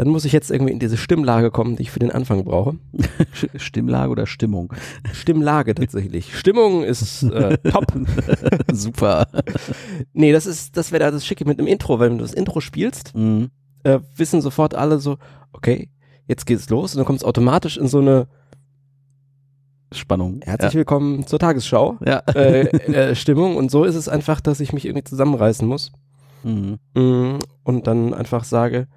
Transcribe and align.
dann 0.00 0.08
muss 0.08 0.24
ich 0.24 0.32
jetzt 0.32 0.50
irgendwie 0.50 0.72
in 0.72 0.78
diese 0.78 0.96
Stimmlage 0.96 1.50
kommen, 1.50 1.76
die 1.76 1.82
ich 1.82 1.90
für 1.90 1.98
den 1.98 2.10
Anfang 2.10 2.42
brauche. 2.44 2.78
Stimmlage 3.56 4.10
oder 4.10 4.26
Stimmung? 4.26 4.72
Stimmlage 5.12 5.74
tatsächlich. 5.74 6.34
Stimmung 6.38 6.82
ist 6.82 7.22
äh, 7.24 7.58
top. 7.58 7.84
Super. 8.72 9.26
Nee, 10.14 10.32
das 10.32 10.46
ist, 10.46 10.78
das 10.78 10.90
wäre 10.90 11.00
da 11.04 11.10
das 11.10 11.26
Schicke 11.26 11.44
mit 11.44 11.58
einem 11.58 11.68
Intro, 11.68 11.98
weil 11.98 12.08
wenn 12.10 12.16
du 12.16 12.24
das 12.24 12.32
Intro 12.32 12.60
spielst, 12.60 13.14
Mhm. 13.14 13.50
äh, 13.82 13.98
wissen 14.16 14.40
sofort 14.40 14.74
alle 14.74 15.00
so, 15.00 15.18
okay, 15.52 15.90
jetzt 16.26 16.46
geht's 16.46 16.70
los 16.70 16.94
und 16.94 16.98
dann 17.00 17.04
kommt 17.06 17.18
es 17.18 17.24
automatisch 17.24 17.76
in 17.76 17.86
so 17.86 17.98
eine 17.98 18.26
Spannung. 19.92 20.40
Herzlich 20.44 20.76
willkommen 20.76 21.26
zur 21.26 21.38
Tagesschau 21.38 21.98
Ja. 22.06 22.22
ja. 22.26 22.32
äh, 22.40 22.60
äh, 23.10 23.14
Stimmung 23.14 23.56
und 23.56 23.70
so 23.70 23.84
ist 23.84 23.96
es 23.96 24.08
einfach, 24.08 24.40
dass 24.40 24.60
ich 24.60 24.72
mich 24.72 24.86
irgendwie 24.86 25.04
zusammenreißen 25.04 25.68
muss 25.68 25.92
Mhm. 26.42 26.78
mm, 26.94 27.38
und 27.64 27.86
dann 27.86 28.14
einfach 28.14 28.44
sage, 28.44 28.88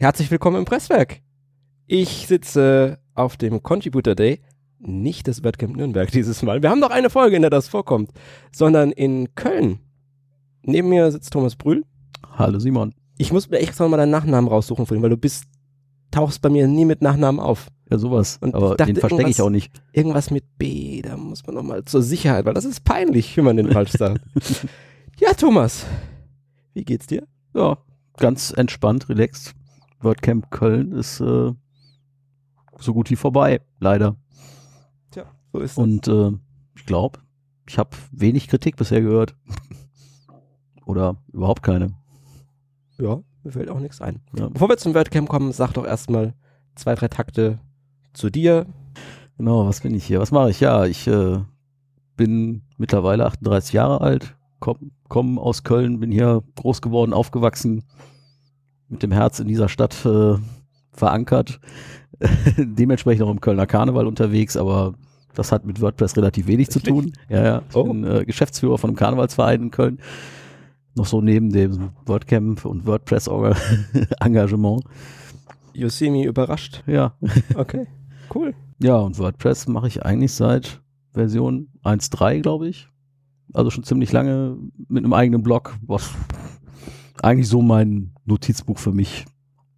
herzlich 0.00 0.30
willkommen 0.30 0.58
im 0.58 0.64
Presswerk. 0.64 1.20
Ich 1.86 2.28
sitze 2.28 3.00
auf 3.14 3.36
dem 3.36 3.62
Contributor 3.64 4.14
Day, 4.14 4.40
nicht 4.78 5.26
das 5.26 5.42
WordCamp 5.42 5.76
Nürnberg 5.76 6.10
dieses 6.12 6.42
Mal. 6.42 6.62
Wir 6.62 6.70
haben 6.70 6.78
noch 6.78 6.90
eine 6.90 7.10
Folge, 7.10 7.34
in 7.34 7.42
der 7.42 7.50
das 7.50 7.66
vorkommt, 7.66 8.12
sondern 8.52 8.92
in 8.92 9.34
Köln. 9.34 9.80
Neben 10.62 10.88
mir 10.88 11.10
sitzt 11.10 11.32
Thomas 11.32 11.56
Brühl. 11.56 11.84
Hallo 12.36 12.60
Simon. 12.60 12.94
Ich 13.16 13.32
muss 13.32 13.50
mir 13.50 13.58
extra 13.58 13.88
mal 13.88 13.96
deinen 13.96 14.12
Nachnamen 14.12 14.48
raussuchen 14.48 14.86
vorhin, 14.86 15.02
weil 15.02 15.10
du 15.10 15.16
bist, 15.16 15.46
tauchst 16.12 16.42
bei 16.42 16.48
mir 16.48 16.68
nie 16.68 16.84
mit 16.84 17.02
Nachnamen 17.02 17.40
auf. 17.40 17.66
Ja, 17.90 17.98
sowas. 17.98 18.38
Und 18.40 18.54
Aber 18.54 18.76
dachte, 18.76 18.92
den 18.92 19.00
verstecke 19.00 19.30
ich 19.30 19.42
auch 19.42 19.50
nicht. 19.50 19.82
Irgendwas 19.92 20.30
mit 20.30 20.44
B, 20.58 21.02
da 21.02 21.16
muss 21.16 21.44
man 21.44 21.56
nochmal 21.56 21.84
zur 21.86 22.02
Sicherheit, 22.02 22.44
weil 22.44 22.54
das 22.54 22.64
ist 22.64 22.84
peinlich, 22.84 23.36
wenn 23.36 23.44
man 23.44 23.56
den 23.56 23.72
falsch 23.72 23.92
sagt. 23.92 24.20
ja, 25.18 25.32
Thomas, 25.32 25.86
wie 26.74 26.84
geht's 26.84 27.08
dir? 27.08 27.26
Ja, 27.52 27.78
ganz 28.16 28.52
entspannt, 28.56 29.08
relaxed. 29.08 29.54
WordCamp 30.00 30.50
Köln 30.50 30.92
ist 30.92 31.20
äh, 31.20 31.52
so 32.78 32.94
gut 32.94 33.10
wie 33.10 33.16
vorbei, 33.16 33.60
leider. 33.80 34.16
Tja, 35.10 35.24
so 35.52 35.60
ist 35.60 35.78
Und 35.78 36.08
äh, 36.08 36.32
ich 36.76 36.86
glaube, 36.86 37.18
ich 37.68 37.78
habe 37.78 37.90
wenig 38.12 38.48
Kritik 38.48 38.76
bisher 38.76 39.00
gehört. 39.00 39.34
Oder 40.86 41.16
überhaupt 41.32 41.62
keine. 41.62 41.94
Ja, 42.98 43.20
mir 43.42 43.52
fällt 43.52 43.70
auch 43.70 43.80
nichts 43.80 44.00
ein. 44.00 44.20
Ja. 44.36 44.48
Bevor 44.48 44.68
wir 44.68 44.78
zum 44.78 44.94
WordCamp 44.94 45.28
kommen, 45.28 45.52
sag 45.52 45.72
doch 45.74 45.84
erstmal 45.84 46.34
zwei, 46.74 46.94
drei 46.94 47.08
Takte 47.08 47.58
zu 48.12 48.30
dir. 48.30 48.66
Genau, 49.36 49.66
was 49.66 49.80
bin 49.80 49.94
ich 49.94 50.04
hier? 50.04 50.20
Was 50.20 50.32
mache 50.32 50.50
ich? 50.50 50.60
Ja, 50.60 50.86
ich 50.86 51.06
äh, 51.06 51.40
bin 52.16 52.62
mittlerweile 52.76 53.26
38 53.26 53.72
Jahre 53.72 54.00
alt, 54.00 54.36
komme 54.60 54.90
komm 55.08 55.38
aus 55.38 55.62
Köln, 55.62 56.00
bin 56.00 56.10
hier 56.10 56.42
groß 56.56 56.82
geworden, 56.82 57.12
aufgewachsen, 57.12 57.84
mit 58.88 59.02
dem 59.02 59.12
Herz 59.12 59.38
in 59.40 59.48
dieser 59.48 59.68
Stadt 59.68 60.04
äh, 60.06 60.34
verankert. 60.92 61.60
Dementsprechend 62.56 63.22
auch 63.24 63.30
im 63.30 63.40
Kölner 63.40 63.66
Karneval 63.66 64.06
unterwegs, 64.06 64.56
aber 64.56 64.94
das 65.34 65.52
hat 65.52 65.64
mit 65.64 65.80
WordPress 65.80 66.16
relativ 66.16 66.46
wenig 66.46 66.70
zu 66.70 66.80
Wirklich? 66.84 66.94
tun. 66.94 67.12
Ja, 67.28 67.44
ja. 67.44 67.62
Ich 67.68 67.76
Oh. 67.76 67.84
bin 67.84 68.04
äh, 68.04 68.24
Geschäftsführer 68.24 68.78
von 68.78 68.90
einem 68.90 68.96
Karnevalsverein 68.96 69.62
in 69.64 69.70
Köln. 69.70 69.98
Noch 70.96 71.06
so 71.06 71.20
neben 71.20 71.50
dem 71.50 71.90
WordCamp 72.06 72.64
und 72.64 72.86
WordPress-Engagement. 72.86 74.82
You 75.74 75.88
see 75.90 76.10
me 76.10 76.24
überrascht. 76.24 76.82
Ja. 76.88 77.12
Okay, 77.54 77.86
cool. 78.34 78.52
Ja, 78.82 78.96
und 78.96 79.16
WordPress 79.16 79.68
mache 79.68 79.86
ich 79.86 80.04
eigentlich 80.04 80.32
seit 80.32 80.82
Version 81.12 81.68
1.3, 81.84 82.40
glaube 82.40 82.66
ich. 82.68 82.88
Also 83.54 83.70
schon 83.70 83.84
ziemlich 83.84 84.10
lange 84.10 84.56
mit 84.88 85.04
einem 85.04 85.12
eigenen 85.12 85.44
Blog, 85.44 85.76
was 85.86 86.10
eigentlich 87.22 87.48
so 87.48 87.62
mein 87.62 88.12
Notizbuch 88.24 88.78
für 88.78 88.92
mich 88.92 89.24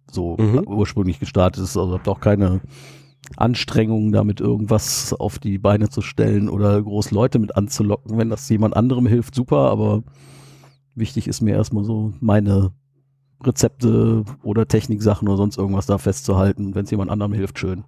so 0.09 0.35
Mhm. 0.37 0.63
ursprünglich 0.67 1.19
gestartet 1.19 1.63
ist. 1.63 1.77
Also 1.77 1.93
habe 1.93 2.11
auch 2.11 2.19
keine 2.19 2.61
Anstrengungen, 3.37 4.11
damit 4.11 4.41
irgendwas 4.41 5.13
auf 5.13 5.39
die 5.39 5.57
Beine 5.57 5.89
zu 5.89 6.01
stellen 6.01 6.49
oder 6.49 6.81
groß 6.81 7.11
Leute 7.11 7.39
mit 7.39 7.55
anzulocken. 7.55 8.17
Wenn 8.17 8.29
das 8.29 8.49
jemand 8.49 8.75
anderem 8.75 9.05
hilft, 9.07 9.35
super, 9.35 9.69
aber 9.71 10.03
wichtig 10.95 11.27
ist 11.27 11.41
mir 11.41 11.55
erstmal 11.55 11.83
so 11.83 12.13
meine 12.19 12.71
Rezepte 13.43 14.23
oder 14.43 14.67
Techniksachen 14.67 15.27
oder 15.27 15.37
sonst 15.37 15.57
irgendwas 15.57 15.85
da 15.85 15.97
festzuhalten. 15.97 16.75
Wenn 16.75 16.85
es 16.85 16.91
jemand 16.91 17.09
anderem 17.09 17.33
hilft, 17.33 17.57
schön. 17.57 17.85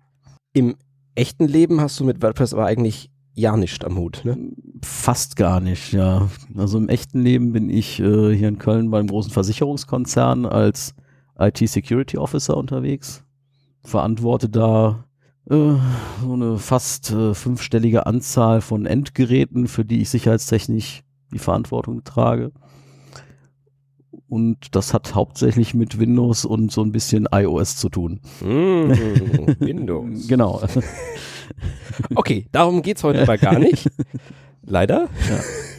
Im 0.54 0.76
echten 1.16 1.48
Leben 1.48 1.82
hast 1.82 2.00
du 2.00 2.06
mit 2.06 2.22
WordPress 2.22 2.54
aber 2.54 2.66
eigentlich 2.66 3.12
ja 3.34 3.58
nichts 3.58 3.84
am 3.84 3.98
Hut, 3.98 4.22
ne? 4.24 4.38
Fast 4.82 5.36
gar 5.36 5.60
nicht, 5.60 5.94
ja. 5.94 6.30
Also 6.56 6.78
im 6.78 6.90
echten 6.90 7.22
Leben 7.22 7.52
bin 7.52 7.70
ich 7.70 8.00
äh, 8.00 8.36
hier 8.36 8.48
in 8.48 8.60
Köln 8.60 8.92
beim 8.92 9.08
großen 9.08 9.32
Versicherungskonzern 9.32 10.46
als 10.46 10.96
IT-Security 11.38 12.18
Officer 12.18 12.58
unterwegs. 12.58 13.24
Verantworte 13.84 14.50
da 14.50 15.06
äh, 15.50 15.74
so 16.22 16.34
eine 16.34 16.58
fast 16.58 17.12
äh, 17.12 17.34
fünfstellige 17.34 18.06
Anzahl 18.06 18.62
von 18.62 18.86
Endgeräten, 18.86 19.68
für 19.68 19.84
die 19.84 20.02
ich 20.02 20.10
sicherheitstechnisch 20.10 21.04
die 21.34 21.40
Verantwortung 21.40 22.04
trage. 22.04 22.52
Und 24.30 24.76
das 24.76 24.94
hat 24.94 25.14
hauptsächlich 25.16 25.74
mit 25.74 26.00
Windows 26.00 26.46
und 26.46 26.72
so 26.72 26.82
ein 26.82 26.92
bisschen 26.92 27.28
iOS 27.32 27.78
zu 27.78 27.90
tun. 27.90 28.20
Mm, 28.42 28.46
Windows. 29.60 30.28
Genau. 30.28 30.62
Okay, 32.16 32.46
darum 32.52 32.82
geht's 32.82 33.04
heute 33.04 33.22
aber 33.22 33.38
gar 33.38 33.60
nicht. 33.60 33.90
Leider. 34.66 35.10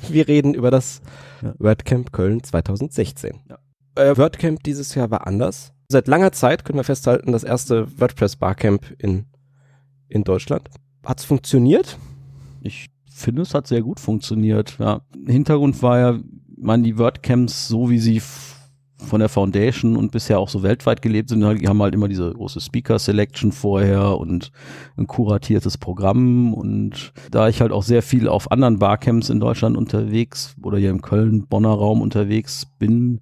Wir 0.09 0.29
reden 0.29 0.55
über 0.55 0.71
das 0.71 1.01
Ja. 1.43 1.55
WordCamp 1.59 2.13
Köln 2.13 2.43
2016. 2.43 3.41
Ja. 3.49 3.59
Äh, 3.97 4.17
WordCamp 4.17 4.63
dieses 4.63 4.95
Jahr 4.95 5.11
war 5.11 5.27
anders. 5.27 5.73
Seit 5.89 6.09
langer 6.09 6.33
Zeit 6.33 6.65
können 6.65 6.79
wir 6.79 6.85
festhalten, 6.85 7.33
das 7.33 7.45
erste 7.45 7.87
WordPress 8.01 8.37
Barcamp 8.37 8.95
in, 8.99 9.27
in 10.09 10.25
Deutschland. 10.25 10.69
Hat's 11.05 11.25
funktioniert? 11.25 11.99
Ich 12.63 12.89
finde, 13.11 13.43
es 13.43 13.55
hat 13.55 13.67
sehr 13.67 13.83
gut 13.83 14.01
funktioniert. 14.01 14.77
Ja. 14.79 15.03
Hintergrund 15.27 15.83
war 15.83 15.99
ja, 15.99 16.19
man 16.57 16.83
die 16.83 16.99
WordCamps, 16.99 17.69
so 17.69 17.91
wie 17.91 17.99
sie 17.99 18.21
von 19.05 19.21
der 19.21 19.29
Foundation 19.29 19.97
und 19.97 20.13
bisher 20.13 20.39
auch 20.39 20.49
so 20.49 20.63
weltweit 20.63 21.03
gelebt 21.03 21.29
sind, 21.29 21.41
die 21.41 21.69
haben 21.69 21.83
halt 21.83 21.95
immer 21.95 22.09
diese 22.09 22.33
große 22.33 22.61
Speaker 22.61 22.99
Selection 22.99 23.53
vorher 23.53 24.19
und 24.19 24.51
ein 24.97 25.07
kuratiertes 25.07 25.79
Programm. 25.79 26.53
Und 26.55 27.13
da 27.31 27.49
ich 27.49 27.61
halt 27.61 27.73
auch 27.73 27.83
sehr 27.83 28.03
viel 28.03 28.29
auf 28.29 28.51
anderen 28.51 28.79
Barcamps 28.79 29.31
in 29.31 29.41
Deutschland 29.41 29.77
unterwegs 29.77 30.57
oder 30.63 30.79
hier 30.79 30.91
im 30.91 31.03
Köln, 31.03 31.47
Bonner 31.47 31.73
Raum 31.73 32.01
unterwegs 32.01 32.67
bin, 32.79 33.21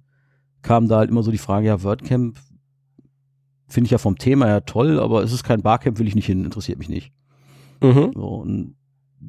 kam 0.61 0.87
da 0.87 0.97
halt 0.97 1.09
immer 1.09 1.23
so 1.23 1.31
die 1.31 1.37
Frage, 1.37 1.67
ja, 1.67 1.83
WordCamp 1.83 2.37
finde 3.67 3.85
ich 3.85 3.91
ja 3.91 3.97
vom 3.97 4.17
Thema 4.17 4.45
her 4.45 4.65
toll, 4.65 4.99
aber 4.99 5.23
es 5.23 5.33
ist 5.33 5.43
kein 5.43 5.61
Barcamp, 5.61 5.99
will 5.99 6.07
ich 6.07 6.15
nicht 6.15 6.27
hin, 6.27 6.45
interessiert 6.45 6.79
mich 6.79 6.89
nicht. 6.89 7.11
Mhm. 7.81 8.11
So, 8.13 8.27
und 8.27 8.75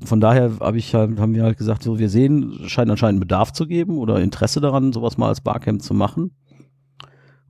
von 0.05 0.21
daher 0.21 0.51
hab 0.61 0.75
ich 0.75 0.95
halt, 0.95 1.19
haben 1.19 1.35
wir 1.35 1.45
halt 1.45 1.59
gesagt, 1.59 1.83
so 1.83 1.99
wir 1.99 2.09
sehen, 2.09 2.59
es 2.65 2.71
scheint 2.71 2.91
anscheinend 2.91 3.21
Bedarf 3.21 3.53
zu 3.53 3.67
geben 3.67 3.99
oder 3.99 4.21
Interesse 4.21 4.61
daran, 4.61 4.93
sowas 4.93 5.19
mal 5.19 5.29
als 5.29 5.41
Barcamp 5.41 5.83
zu 5.83 5.95
machen. 5.95 6.33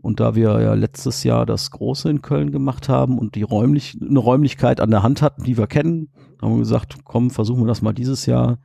Und 0.04 0.20
da 0.20 0.34
wir 0.34 0.60
ja 0.60 0.74
letztes 0.74 1.24
Jahr 1.24 1.46
das 1.46 1.70
Große 1.70 2.10
in 2.10 2.20
Köln 2.20 2.52
gemacht 2.52 2.90
haben 2.90 3.18
und 3.18 3.36
die 3.36 3.42
räumlich, 3.42 3.96
eine 3.98 4.18
Räumlichkeit 4.18 4.78
an 4.82 4.90
der 4.90 5.02
Hand 5.02 5.22
hatten, 5.22 5.44
die 5.44 5.56
wir 5.56 5.66
kennen, 5.66 6.10
haben 6.42 6.52
wir 6.52 6.58
gesagt, 6.58 6.98
komm, 7.04 7.30
versuchen 7.30 7.62
wir 7.62 7.68
das 7.68 7.80
mal 7.80 7.94
dieses 7.94 8.26
Jahr. 8.26 8.58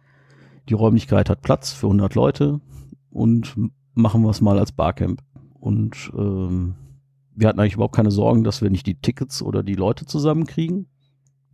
Die 0.67 0.73
Räumlichkeit 0.73 1.29
hat 1.29 1.41
Platz 1.41 1.71
für 1.71 1.85
100 1.85 2.13
Leute 2.13 2.59
und 3.09 3.55
machen 3.93 4.21
wir 4.23 4.31
es 4.31 4.41
mal 4.41 4.59
als 4.59 4.73
Barcamp. 4.73 5.21
Und 5.53 6.11
ähm, 6.13 6.75
wir 7.33 7.47
hatten 7.47 7.61
eigentlich 7.61 7.75
überhaupt 7.75 7.95
keine 7.95 8.11
Sorgen, 8.11 8.43
dass 8.43 8.61
wir 8.61 8.69
nicht 8.69 8.85
die 8.85 8.99
Tickets 8.99 9.41
oder 9.41 9.63
die 9.63 9.75
Leute 9.75 10.05
zusammenkriegen. 10.05 10.87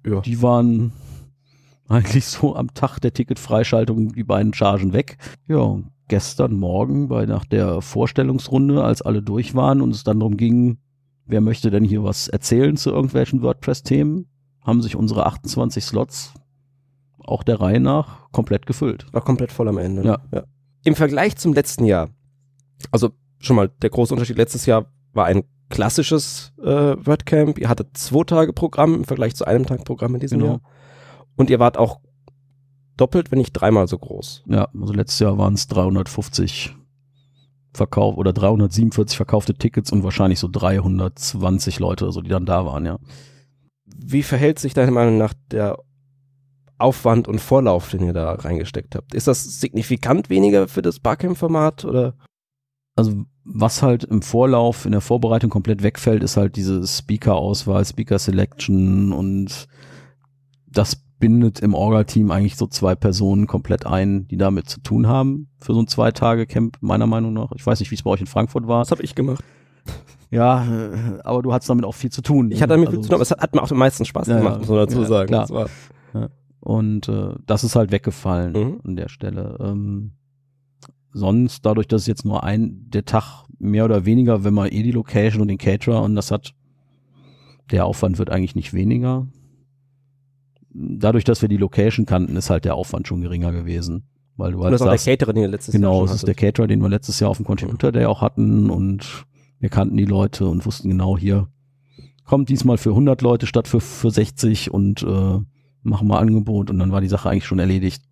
Ja. 0.03 0.22
Die 0.22 0.41
waren 0.41 0.94
eigentlich 1.88 2.25
so 2.25 2.56
am 2.56 2.73
Tag 2.73 2.97
der 3.02 3.13
Ticketfreischaltung 3.13 4.13
die 4.13 4.23
beiden 4.23 4.56
Chargen 4.56 4.94
weg. 4.94 5.19
Ja, 5.47 5.78
gestern 6.08 6.54
Morgen 6.54 7.08
bei 7.08 7.26
nach 7.26 7.46
der 7.46 7.82
Vorstellungsrunde, 7.82 8.84
als 8.84 9.02
alle 9.02 9.22
durch 9.22 9.56
waren 9.56 9.82
und 9.82 9.92
es 9.94 10.04
dann 10.04 10.20
darum 10.20 10.38
ging, 10.38 10.78
wer 11.26 11.42
möchte 11.42 11.72
denn 11.72 11.84
hier 11.84 12.03
was 12.03 12.28
erzählen 12.28 12.78
zu 12.78 12.91
irgendwelchen 12.91 13.41
WordPress-Themen, 13.41 14.28
haben 14.64 14.82
sich 14.82 14.96
unsere 14.96 15.26
28 15.26 15.84
Slots 15.84 16.34
auch 17.20 17.44
der 17.44 17.59
Reihe 17.59 17.79
nach 17.79 18.32
komplett 18.32 18.66
gefüllt. 18.68 19.08
War 19.12 19.22
komplett 19.24 19.52
voll 19.52 19.68
am 19.68 19.78
Ende. 19.79 20.02
ne? 20.02 20.08
Ja. 20.08 20.20
ja. 20.32 20.44
Im 20.84 20.96
Vergleich 20.96 21.35
zum 21.38 21.53
letzten 21.53 21.85
Jahr, 21.85 22.09
also 22.91 23.09
schon 23.40 23.56
mal 23.56 23.70
der 23.82 23.90
große 23.90 24.14
Unterschied, 24.14 24.38
letztes 24.38 24.66
Jahr 24.68 24.85
war 25.14 25.26
ein 25.26 25.44
klassisches 25.70 26.53
äh, 26.62 26.66
WordCamp. 26.66 27.58
Ihr 27.58 27.70
hattet 27.70 27.97
zwei 27.97 28.24
Tage 28.24 28.53
Programm 28.53 28.94
im 28.94 29.03
Vergleich 29.06 29.35
zu 29.35 29.46
einem 29.46 29.66
Tag 29.66 29.84
Programm 29.85 30.14
in 30.14 30.22
diesem 30.22 30.40
Genau. 30.40 30.52
Jahr. 30.52 30.62
Und 31.35 31.50
ihr 31.50 31.59
wart 31.59 31.78
auch 31.78 32.00
doppelt, 32.97 33.32
wenn 33.32 33.40
nicht 33.40 33.53
dreimal 33.53 33.88
so 33.88 33.97
groß. 33.97 34.44
Ja, 34.47 34.68
also 34.80 34.94
letztes 34.94 35.20
Jahr 35.20 35.38
waren 35.38 35.53
es 35.53 35.68
350 35.68 36.76
Verkauf 37.74 38.18
oder 38.18 38.34
347 38.34 39.18
verkaufte 39.18 39.53
Tickets 39.53 39.92
und 39.92 40.03
wahrscheinlich 40.03 40.40
so 40.40 40.47
320 40.50 41.80
Leute, 41.80 42.06
also 42.06 42.22
die 42.22 42.30
dann 42.30 42.46
da 42.46 42.66
waren, 42.66 42.86
ja. 42.86 43.00
Wie 43.86 44.24
verhält 44.24 44.59
sich 44.59 44.74
deiner 44.74 44.92
Meinung 44.92 45.18
nach 45.18 45.34
der 45.52 45.78
Aufwand 46.78 47.28
und 47.28 47.40
Vorlauf, 47.40 47.90
den 47.90 48.03
ihr 48.03 48.14
da 48.14 48.34
reingesteckt 48.34 48.96
habt? 48.96 49.14
Ist 49.14 49.28
das 49.28 49.59
signifikant 49.59 50.30
weniger 50.30 50.68
für 50.68 50.82
das 50.82 51.00
Barcamp-Format 51.00 51.86
oder? 51.86 52.16
Also 52.96 53.26
was 53.44 53.84
halt 53.84 54.03
im 54.06 54.22
Vorlauf, 54.22 54.86
in 54.86 54.91
der 54.91 55.02
Vorbereitung 55.02 55.50
komplett 55.50 55.84
wegfällt, 55.84 56.24
ist 56.24 56.38
halt 56.38 56.56
diese 56.56 56.86
Speaker-Auswahl, 56.86 57.86
Speaker-Selection 57.86 59.12
und 59.12 59.68
das 60.68 61.04
bindet 61.20 61.59
im 61.62 61.73
Orga-Team 61.73 62.29
eigentlich 62.32 62.56
so 62.58 62.67
zwei 62.67 62.96
Personen 62.96 63.47
komplett 63.47 63.85
ein, 63.85 64.28
die 64.28 64.38
damit 64.38 64.70
zu 64.70 64.82
tun 64.82 65.08
haben 65.08 65.47
für 65.59 65.73
so 65.73 65.79
ein 65.82 65.88
Zwei-Tage-Camp, 65.88 66.78
meiner 66.82 67.08
Meinung 67.08 67.34
nach. 67.34 67.52
Ich 67.56 67.66
weiß 67.66 67.79
nicht, 67.79 67.90
wie 67.91 67.96
es 67.96 68.03
bei 68.03 68.09
euch 68.12 68.20
in 68.22 68.28
Frankfurt 68.28 68.67
war. 68.67 68.82
Was 68.82 68.91
habe 68.91 69.02
ich 69.03 69.16
gemacht? 69.16 69.44
Ja, 70.32 70.66
äh, 70.66 71.20
aber 71.23 71.41
du 71.41 71.53
hattest 71.53 71.70
damit 71.70 71.85
auch 71.85 71.94
viel 71.94 72.12
zu 72.12 72.22
tun. 72.22 72.52
Ich 72.52 72.62
hatte 72.62 72.73
damit 72.73 72.90
viel 72.90 73.00
zu 73.00 73.08
tun, 73.09 73.16
aber 73.16 73.22
es 73.22 73.32
hat, 73.32 73.40
hat 73.41 73.56
mir 73.56 73.62
auch 73.64 73.72
am 73.72 73.78
meisten 73.78 74.03
Spaß 74.03 74.28
Ja, 74.28 74.38
gemacht, 74.40 74.59
muss 74.59 74.67
man 74.67 74.78
dazu 74.78 75.02
ja, 75.02 75.06
sagen. 75.08 75.28
klar. 75.28 75.41
Das 75.41 75.52
war, 75.52 75.70
Und 76.59 77.08
äh, 77.08 77.35
das 77.46 77.64
ist 77.64 77.76
halt 77.76 77.91
weggefallen 77.91 78.52
Mhm. 78.53 78.82
an 78.84 78.96
der 78.96 79.08
Stelle. 79.08 79.58
Ähm, 79.62 80.12
sonst, 81.14 81.66
dadurch, 81.66 81.88
dass 81.88 82.02
es 82.02 82.08
jetzt 82.08 82.26
nur 82.26 82.44
ein, 82.44 82.90
der 82.90 83.06
Tag 83.06 83.46
mehr 83.59 83.85
oder 83.85 84.06
weniger, 84.06 84.44
wenn 84.44 84.53
man 84.53 84.67
eh 84.70 84.84
die 84.84 84.91
Location 84.91 85.41
und 85.41 85.47
den 85.47 85.58
Caterer 85.59 86.02
und 86.03 86.16
das 86.16 86.32
hat, 86.32 86.53
der 87.72 87.85
Aufwand 87.85 88.17
wird 88.17 88.29
eigentlich 88.29 88.56
nicht 88.56 88.73
weniger. 88.73 89.28
Dadurch, 90.78 91.24
dass 91.24 91.42
wir 91.42 91.48
die 91.48 91.58
Location 91.58 92.06
kannten, 92.06 92.36
ist 92.36 92.50
halt 92.50 92.66
der 92.66 92.76
Aufwand 92.76 93.08
schon 93.08 93.22
geringer 93.22 93.52
gewesen. 93.54 94.04
Weil 94.36 94.52
du 94.52 94.58
und 94.58 94.64
halt 94.66 94.74
das 94.74 94.82
ist 94.82 94.88
auch 94.88 94.92
der 94.92 95.16
Caterer, 95.16 95.34
den 95.34 95.44
ihr 95.44 95.50
letztes 95.50 95.74
Jahr 95.74 95.80
genau, 95.80 96.04
es 96.04 96.12
ist 96.12 96.28
der. 96.28 96.36
Caterer, 96.36 96.68
den 96.68 96.82
wir 96.82 96.90
letztes 96.90 97.20
Jahr 97.20 97.30
auf 97.30 97.38
dem 97.38 97.46
Contributor 97.46 97.92
Day 97.92 98.06
auch 98.06 98.22
hatten 98.22 98.70
und 98.70 99.26
wir 99.60 99.70
kannten 99.70 99.96
die 99.96 100.06
Leute 100.06 100.48
und 100.48 100.66
wussten 100.66 100.90
genau 100.90 101.18
hier, 101.18 101.48
kommt 102.26 102.50
diesmal 102.50 102.78
für 102.78 102.90
100 102.90 103.22
Leute 103.22 103.48
statt 103.48 103.68
für, 103.68 103.80
für 103.80 104.12
60 104.12 104.72
und 104.72 105.04
äh, 105.04 105.40
machen 105.84 106.08
mal 106.08 106.20
Angebot 106.20 106.70
und 106.70 106.80
dann 106.80 106.92
war 106.92 107.00
die 107.00 107.08
Sache 107.08 107.30
eigentlich 107.30 107.46
schon 107.46 107.60
erledigt. 107.60 108.04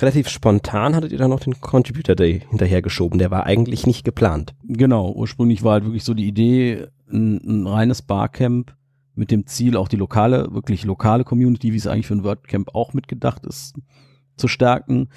Relativ 0.00 0.28
spontan 0.28 0.94
hattet 0.94 1.12
ihr 1.12 1.18
dann 1.18 1.30
noch 1.30 1.40
den 1.40 1.60
Contributor 1.60 2.14
Day 2.14 2.42
hinterhergeschoben. 2.50 3.18
Der 3.18 3.30
war 3.30 3.44
eigentlich 3.44 3.86
nicht 3.86 4.04
geplant. 4.04 4.54
Genau, 4.64 5.10
ursprünglich 5.12 5.62
war 5.62 5.74
halt 5.74 5.84
wirklich 5.84 6.04
so 6.04 6.14
die 6.14 6.26
Idee, 6.26 6.86
ein, 7.10 7.40
ein 7.44 7.66
reines 7.66 8.02
Barcamp 8.02 8.75
mit 9.16 9.30
dem 9.30 9.46
Ziel, 9.46 9.76
auch 9.76 9.88
die 9.88 9.96
lokale, 9.96 10.52
wirklich 10.52 10.84
lokale 10.84 11.24
Community, 11.24 11.72
wie 11.72 11.76
es 11.76 11.86
eigentlich 11.86 12.06
für 12.06 12.14
ein 12.14 12.22
WordCamp 12.24 12.74
auch 12.74 12.92
mitgedacht 12.92 13.44
ist, 13.46 13.74
zu 14.36 14.46
stärken 14.46 15.08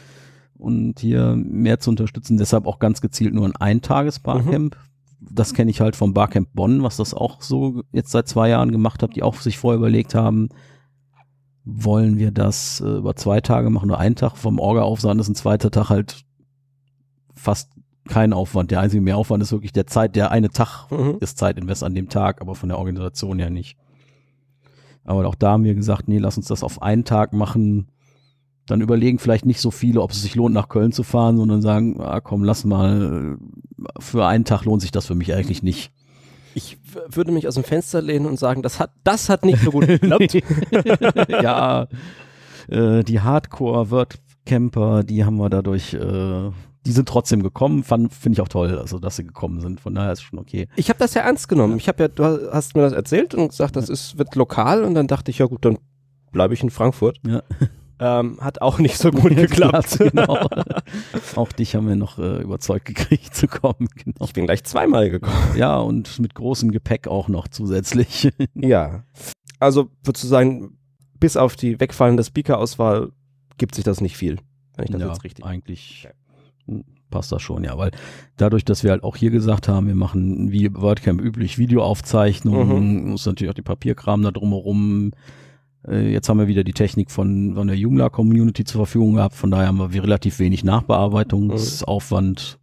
und 0.58 1.00
hier 1.00 1.36
mehr 1.36 1.80
zu 1.80 1.90
unterstützen. 1.90 2.38
Deshalb 2.38 2.66
auch 2.66 2.80
ganz 2.80 3.02
gezielt 3.02 3.34
nur 3.34 3.46
ein 3.46 3.56
Eintages-Barcamp. 3.56 4.78
Das 5.22 5.54
kenne 5.54 5.70
ich 5.70 5.82
halt 5.82 5.96
vom 5.98 6.14
Barcamp 6.14 6.50
Bonn, 6.54 6.82
was 6.82 6.96
das 6.98 7.14
auch 7.14 7.42
so 7.42 7.84
jetzt 7.92 8.12
seit 8.12 8.28
zwei 8.28 8.50
Jahren 8.50 8.72
gemacht 8.72 9.04
hat, 9.04 9.16
die 9.16 9.24
auch 9.24 9.36
sich 9.36 9.58
vorher 9.58 9.78
überlegt 9.78 10.16
haben, 10.16 10.50
wollen 11.66 12.18
wir 12.18 12.32
das 12.32 12.80
äh, 12.82 12.98
über 12.98 13.16
zwei 13.16 13.42
Tage 13.42 13.70
machen, 13.70 13.88
nur 13.90 14.00
einen 14.00 14.16
Tag 14.16 14.38
vom 14.38 14.60
Orga-Aufsand 14.60 15.20
ist 15.20 15.28
ein 15.28 15.36
zweiter 15.36 15.72
Tag 15.72 15.90
halt 15.90 16.24
fast 17.36 17.72
kein 18.08 18.34
Aufwand. 18.34 18.72
Der 18.72 18.80
einzige 18.80 19.02
Mehraufwand 19.02 19.44
ist 19.44 19.52
wirklich 19.52 19.72
der 19.74 19.86
Zeit, 19.86 20.16
der 20.16 20.32
eine 20.32 20.50
Tag 20.50 20.90
Mhm. 20.90 21.18
ist 21.20 21.38
Zeitinvest 21.38 21.84
an 21.84 21.94
dem 21.94 22.10
Tag, 22.10 22.42
aber 22.42 22.56
von 22.56 22.70
der 22.70 22.80
Organisation 22.80 23.40
her 23.40 23.50
nicht. 23.50 23.78
Aber 25.04 25.28
auch 25.28 25.36
da 25.36 25.52
haben 25.52 25.64
wir 25.64 25.76
gesagt, 25.76 26.08
nee, 26.08 26.18
lass 26.18 26.38
uns 26.38 26.48
das 26.48 26.64
auf 26.64 26.82
einen 26.82 27.04
Tag 27.04 27.34
machen. 27.34 27.88
Dann 28.68 28.82
überlegen 28.82 29.18
vielleicht 29.18 29.46
nicht 29.46 29.62
so 29.62 29.72
viele, 29.72 30.02
ob 30.02 30.12
es 30.12 30.22
sich 30.22 30.36
lohnt, 30.36 30.54
nach 30.54 30.70
Köln 30.70 30.92
zu 30.92 31.04
fahren, 31.04 31.38
sondern 31.38 31.62
sagen, 31.62 32.00
ah, 32.00 32.22
komm, 32.22 32.44
lass 32.44 32.66
mal, 32.66 33.38
für 33.98 34.28
einen 34.28 34.46
Tag 34.46 34.66
lohnt 34.66 34.82
sich 34.82 34.92
das 34.92 35.08
für 35.08 35.16
mich 35.16 35.34
eigentlich 35.34 35.64
nicht. 35.64 35.92
Ich 36.54 36.78
würde 37.10 37.32
mich 37.32 37.48
aus 37.48 37.56
dem 37.56 37.64
Fenster 37.64 38.02
lehnen 38.02 38.26
und 38.26 38.38
sagen, 38.38 38.62
das 38.62 38.80
hat, 38.80 38.92
das 39.04 39.30
hat 39.30 39.46
nicht 39.46 39.60
so 39.60 39.72
gut 39.72 39.88
geklappt. 39.88 40.34
ja, 41.30 41.88
äh, 42.68 43.04
die 43.04 43.22
Hardcore-Wordcamper, 43.22 45.04
die 45.04 45.26
haben 45.26 45.38
wir 45.38 45.50
dadurch, 45.50 45.94
äh, 45.94 46.52
die 46.90 46.94
sind 46.94 47.08
trotzdem 47.08 47.44
gekommen, 47.44 47.84
finde 47.84 48.10
ich 48.32 48.42
auch 48.42 48.48
toll, 48.48 48.80
also 48.80 48.98
dass 48.98 49.16
sie 49.16 49.24
gekommen 49.24 49.62
sind. 49.62 49.80
Von 49.80 49.94
daher 49.94 50.12
ist 50.12 50.24
schon 50.24 50.40
okay. 50.40 50.68
Ich 50.76 50.90
habe 50.90 50.98
das 50.98 51.14
ja 51.14 51.22
ernst 51.22 51.48
genommen. 51.48 51.78
Ich 51.78 51.88
habe 51.88 52.02
ja, 52.02 52.08
du 52.08 52.52
hast 52.52 52.76
mir 52.76 52.82
das 52.82 52.94
erzählt 52.94 53.36
und 53.36 53.50
gesagt, 53.50 53.76
das 53.76 53.90
ist, 53.90 54.18
wird 54.18 54.34
lokal 54.34 54.84
und 54.84 54.96
dann 54.96 55.06
dachte 55.06 55.30
ich, 55.30 55.38
ja 55.38 55.46
gut, 55.46 55.64
dann 55.66 55.78
bleibe 56.32 56.56
ich 56.56 56.64
in 56.64 56.72
Frankfurt. 56.72 57.20
Ja. 57.26 57.44
Ähm, 58.02 58.38
hat 58.40 58.62
auch 58.62 58.80
nicht 58.80 58.98
so 58.98 59.12
gut 59.12 59.36
geklappt. 59.36 59.98
genau. 60.00 60.48
auch 61.36 61.52
dich 61.52 61.76
haben 61.76 61.86
wir 61.86 61.98
noch 61.98 62.18
äh, 62.18 62.42
überzeugt 62.42 62.86
gekriegt 62.86 63.36
zu 63.36 63.50
kommen. 63.50 63.90
Genau. 63.94 64.24
Ich 64.24 64.32
bin 64.32 64.46
gleich 64.46 64.64
zweimal 64.64 65.10
gekommen. 65.10 65.58
Ja, 65.58 65.80
und 65.80 66.18
mit 66.18 66.34
großem 66.34 66.72
Gepäck 66.72 67.10
auch 67.10 67.28
noch 67.28 67.50
zusätzlich. 67.50 68.32
Ja. 68.56 69.04
Also 69.60 69.90
würdest 70.02 70.24
du 70.24 70.30
sagen, 70.30 70.78
bis 71.20 71.36
auf 71.36 71.58
die 71.58 71.78
wegfallende 71.82 72.24
Speaker-Auswahl 72.24 73.12
gibt 73.58 73.76
sich 73.76 73.84
das 73.84 74.00
nicht 74.00 74.16
viel, 74.16 74.40
wenn 74.78 74.86
ich 74.86 74.92
das 74.92 75.02
ja, 75.02 75.08
jetzt 75.10 75.26
richtig. 75.26 75.44
eigentlich 75.44 76.08
hm, 76.08 76.29
passt 77.10 77.32
das 77.32 77.42
schon, 77.42 77.64
ja, 77.64 77.78
weil 77.78 77.92
dadurch, 78.38 78.66
dass 78.66 78.84
wir 78.84 78.92
halt 78.92 79.04
auch 79.04 79.16
hier 79.16 79.32
gesagt 79.32 79.68
haben, 79.68 79.88
wir 79.88 79.96
machen 79.96 80.52
wie 80.52 80.74
WordCamp 80.74 81.22
üblich 81.22 81.58
Videoaufzeichnungen, 81.58 83.10
muss 83.12 83.26
natürlich 83.26 83.50
auch 83.50 83.56
die 83.56 83.62
Papierkram 83.62 84.22
da 84.22 84.32
drumherum. 84.32 85.12
Äh, 85.88 86.12
Jetzt 86.12 86.30
haben 86.30 86.40
wir 86.40 86.48
wieder 86.48 86.64
die 86.64 86.74
Technik 86.74 87.12
von, 87.12 87.56
von 87.56 87.68
der 87.68 87.78
Joomla 87.78 88.10
Community 88.10 88.64
zur 88.64 88.80
Verfügung 88.80 89.16
gehabt, 89.16 89.36
von 89.36 89.52
daher 89.52 89.68
haben 89.68 89.92
wir 89.92 90.04
relativ 90.04 90.40
wenig 90.40 90.64
Nachbearbeitungsaufwand, 90.64 92.60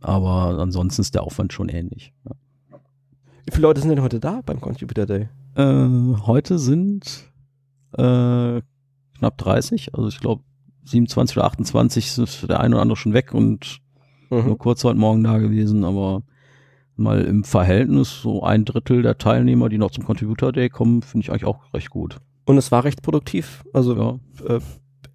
aber 0.00 0.58
ansonsten 0.58 1.02
ist 1.02 1.14
der 1.14 1.22
Aufwand 1.22 1.52
schon 1.52 1.68
ähnlich. 1.68 2.12
Ja. 2.24 2.32
Wie 3.46 3.52
viele 3.52 3.62
Leute 3.62 3.80
sind 3.80 3.90
denn 3.90 4.02
heute 4.02 4.20
da 4.20 4.42
beim 4.44 4.60
Contributor 4.60 5.06
Day? 5.06 5.28
Äh, 5.56 6.16
heute 6.26 6.58
sind 6.58 7.30
äh, 7.92 8.60
knapp 9.18 9.38
30, 9.38 9.94
also 9.94 10.08
ich 10.08 10.20
glaube 10.20 10.42
27 10.84 11.36
oder 11.36 11.46
28 11.46 12.18
ist 12.18 12.48
der 12.48 12.60
eine 12.60 12.74
oder 12.76 12.82
andere 12.82 12.96
schon 12.96 13.12
weg 13.12 13.34
und 13.34 13.78
nur 14.30 14.42
Mhm. 14.42 14.58
kurz 14.58 14.84
heute 14.84 14.98
Morgen 14.98 15.24
da 15.24 15.38
gewesen, 15.38 15.84
aber 15.84 16.22
mal 16.96 17.22
im 17.24 17.44
Verhältnis 17.44 18.20
so 18.22 18.42
ein 18.42 18.64
Drittel 18.64 19.02
der 19.02 19.18
Teilnehmer, 19.18 19.68
die 19.68 19.78
noch 19.78 19.90
zum 19.90 20.04
Contributor 20.04 20.52
Day 20.52 20.68
kommen, 20.68 21.02
finde 21.02 21.24
ich 21.24 21.30
eigentlich 21.30 21.46
auch 21.46 21.72
recht 21.74 21.90
gut. 21.90 22.18
Und 22.44 22.56
es 22.58 22.70
war 22.70 22.84
recht 22.84 23.02
produktiv. 23.02 23.64
Also 23.72 23.96
Ja. 23.96 24.18
äh, 24.56 24.60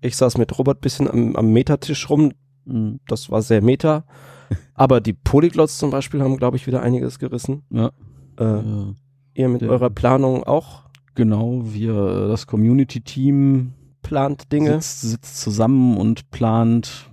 ich 0.01 0.15
saß 0.17 0.37
mit 0.37 0.57
Robert 0.57 0.81
bisschen 0.81 1.09
am, 1.09 1.35
am 1.35 1.53
Metatisch 1.53 2.09
rum. 2.09 2.31
Mhm. 2.65 2.99
Das 3.07 3.29
war 3.31 3.41
sehr 3.41 3.61
meta. 3.61 4.05
Aber 4.73 4.99
die 5.01 5.13
Polyglots 5.13 5.77
zum 5.77 5.89
Beispiel 5.91 6.21
haben, 6.21 6.37
glaube 6.37 6.57
ich, 6.57 6.67
wieder 6.67 6.81
einiges 6.81 7.19
gerissen. 7.19 7.63
Ja. 7.71 7.91
Äh, 8.37 8.43
Äh, 8.43 8.93
ihr 9.35 9.49
mit 9.49 9.61
der- 9.61 9.69
eurer 9.69 9.89
Planung 9.89 10.43
auch 10.43 10.83
genau, 11.13 11.61
wir, 11.65 12.27
das 12.27 12.47
Community-Team 12.47 13.73
plant 14.09 14.51
Dinge. 14.51 14.73
sitzt, 14.73 15.01
sitzt 15.01 15.41
zusammen 15.41 15.97
und 15.97 16.29
plant 16.31 17.09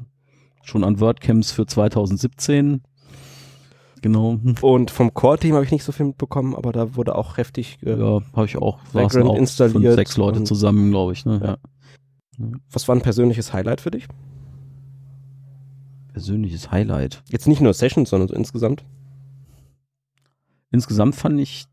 schon 0.62 0.85
an 0.85 1.00
WordCamps 1.00 1.53
für 1.53 1.67
2017. 1.67 2.83
Genau. 4.00 4.39
Und 4.62 4.91
vom 4.91 5.15
Core-Team 5.15 5.55
habe 5.55 5.65
ich 5.65 5.71
nicht 5.71 5.85
so 5.85 5.93
viel 5.93 6.06
mitbekommen, 6.06 6.56
aber 6.56 6.73
da 6.73 6.97
wurde 6.97 7.15
auch 7.15 7.37
heftig. 7.37 7.79
Äh, 7.85 7.99
Ja, 7.99 8.20
habe 8.32 8.46
ich 8.46 8.56
auch. 8.56 8.81
Saßen 8.93 9.22
auch 9.22 9.37
installiert 9.37 9.81
Fünf, 9.81 9.94
sechs 9.94 10.17
Leute 10.17 10.43
zusammen, 10.43 10.91
glaube 10.91 11.13
ich. 11.13 11.25
Ne? 11.25 11.41
Ja. 12.39 12.49
Was 12.72 12.89
war 12.89 12.96
ein 12.96 13.03
persönliches 13.03 13.53
Highlight 13.53 13.81
für 13.81 13.93
dich? 13.93 14.08
Persönliches 16.13 16.70
Highlight. 16.72 17.22
Jetzt 17.29 17.46
nicht 17.46 17.61
nur 17.61 17.72
Sessions, 17.75 18.11
sondern 18.11 18.29
so 18.29 18.34
insgesamt. 18.34 18.84
Insgesamt 20.72 21.15
fand 21.15 21.39
ich, 21.41 21.67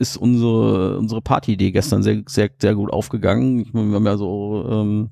ist 0.00 0.16
unsere, 0.16 0.98
unsere 0.98 1.20
Party-Idee 1.20 1.72
gestern 1.72 2.02
sehr, 2.02 2.22
sehr, 2.26 2.50
sehr 2.58 2.74
gut 2.74 2.90
aufgegangen. 2.90 3.60
Ich 3.60 3.72
meine, 3.74 3.90
wir 3.90 3.96
haben 3.96 4.06
ja 4.06 4.16
so 4.16 4.66
ähm, 4.68 5.10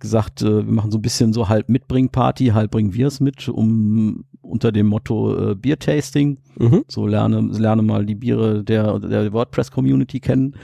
gesagt, 0.00 0.42
äh, 0.42 0.66
wir 0.66 0.72
machen 0.72 0.90
so 0.90 0.98
ein 0.98 1.02
bisschen 1.02 1.32
so 1.32 1.48
halb 1.48 1.68
Mitbring-Party, 1.68 2.46
halb 2.46 2.72
bringen 2.72 2.94
wir 2.94 3.06
es 3.06 3.20
mit, 3.20 3.48
um 3.48 4.24
unter 4.42 4.72
dem 4.72 4.86
Motto 4.88 5.52
äh, 5.52 5.54
Bier-Tasting. 5.54 6.38
Mhm. 6.58 6.84
So 6.88 7.06
lerne, 7.06 7.40
lerne 7.40 7.82
mal 7.82 8.04
die 8.04 8.16
Biere 8.16 8.64
der, 8.64 8.98
der 8.98 9.32
WordPress-Community 9.32 10.18
kennen. 10.18 10.56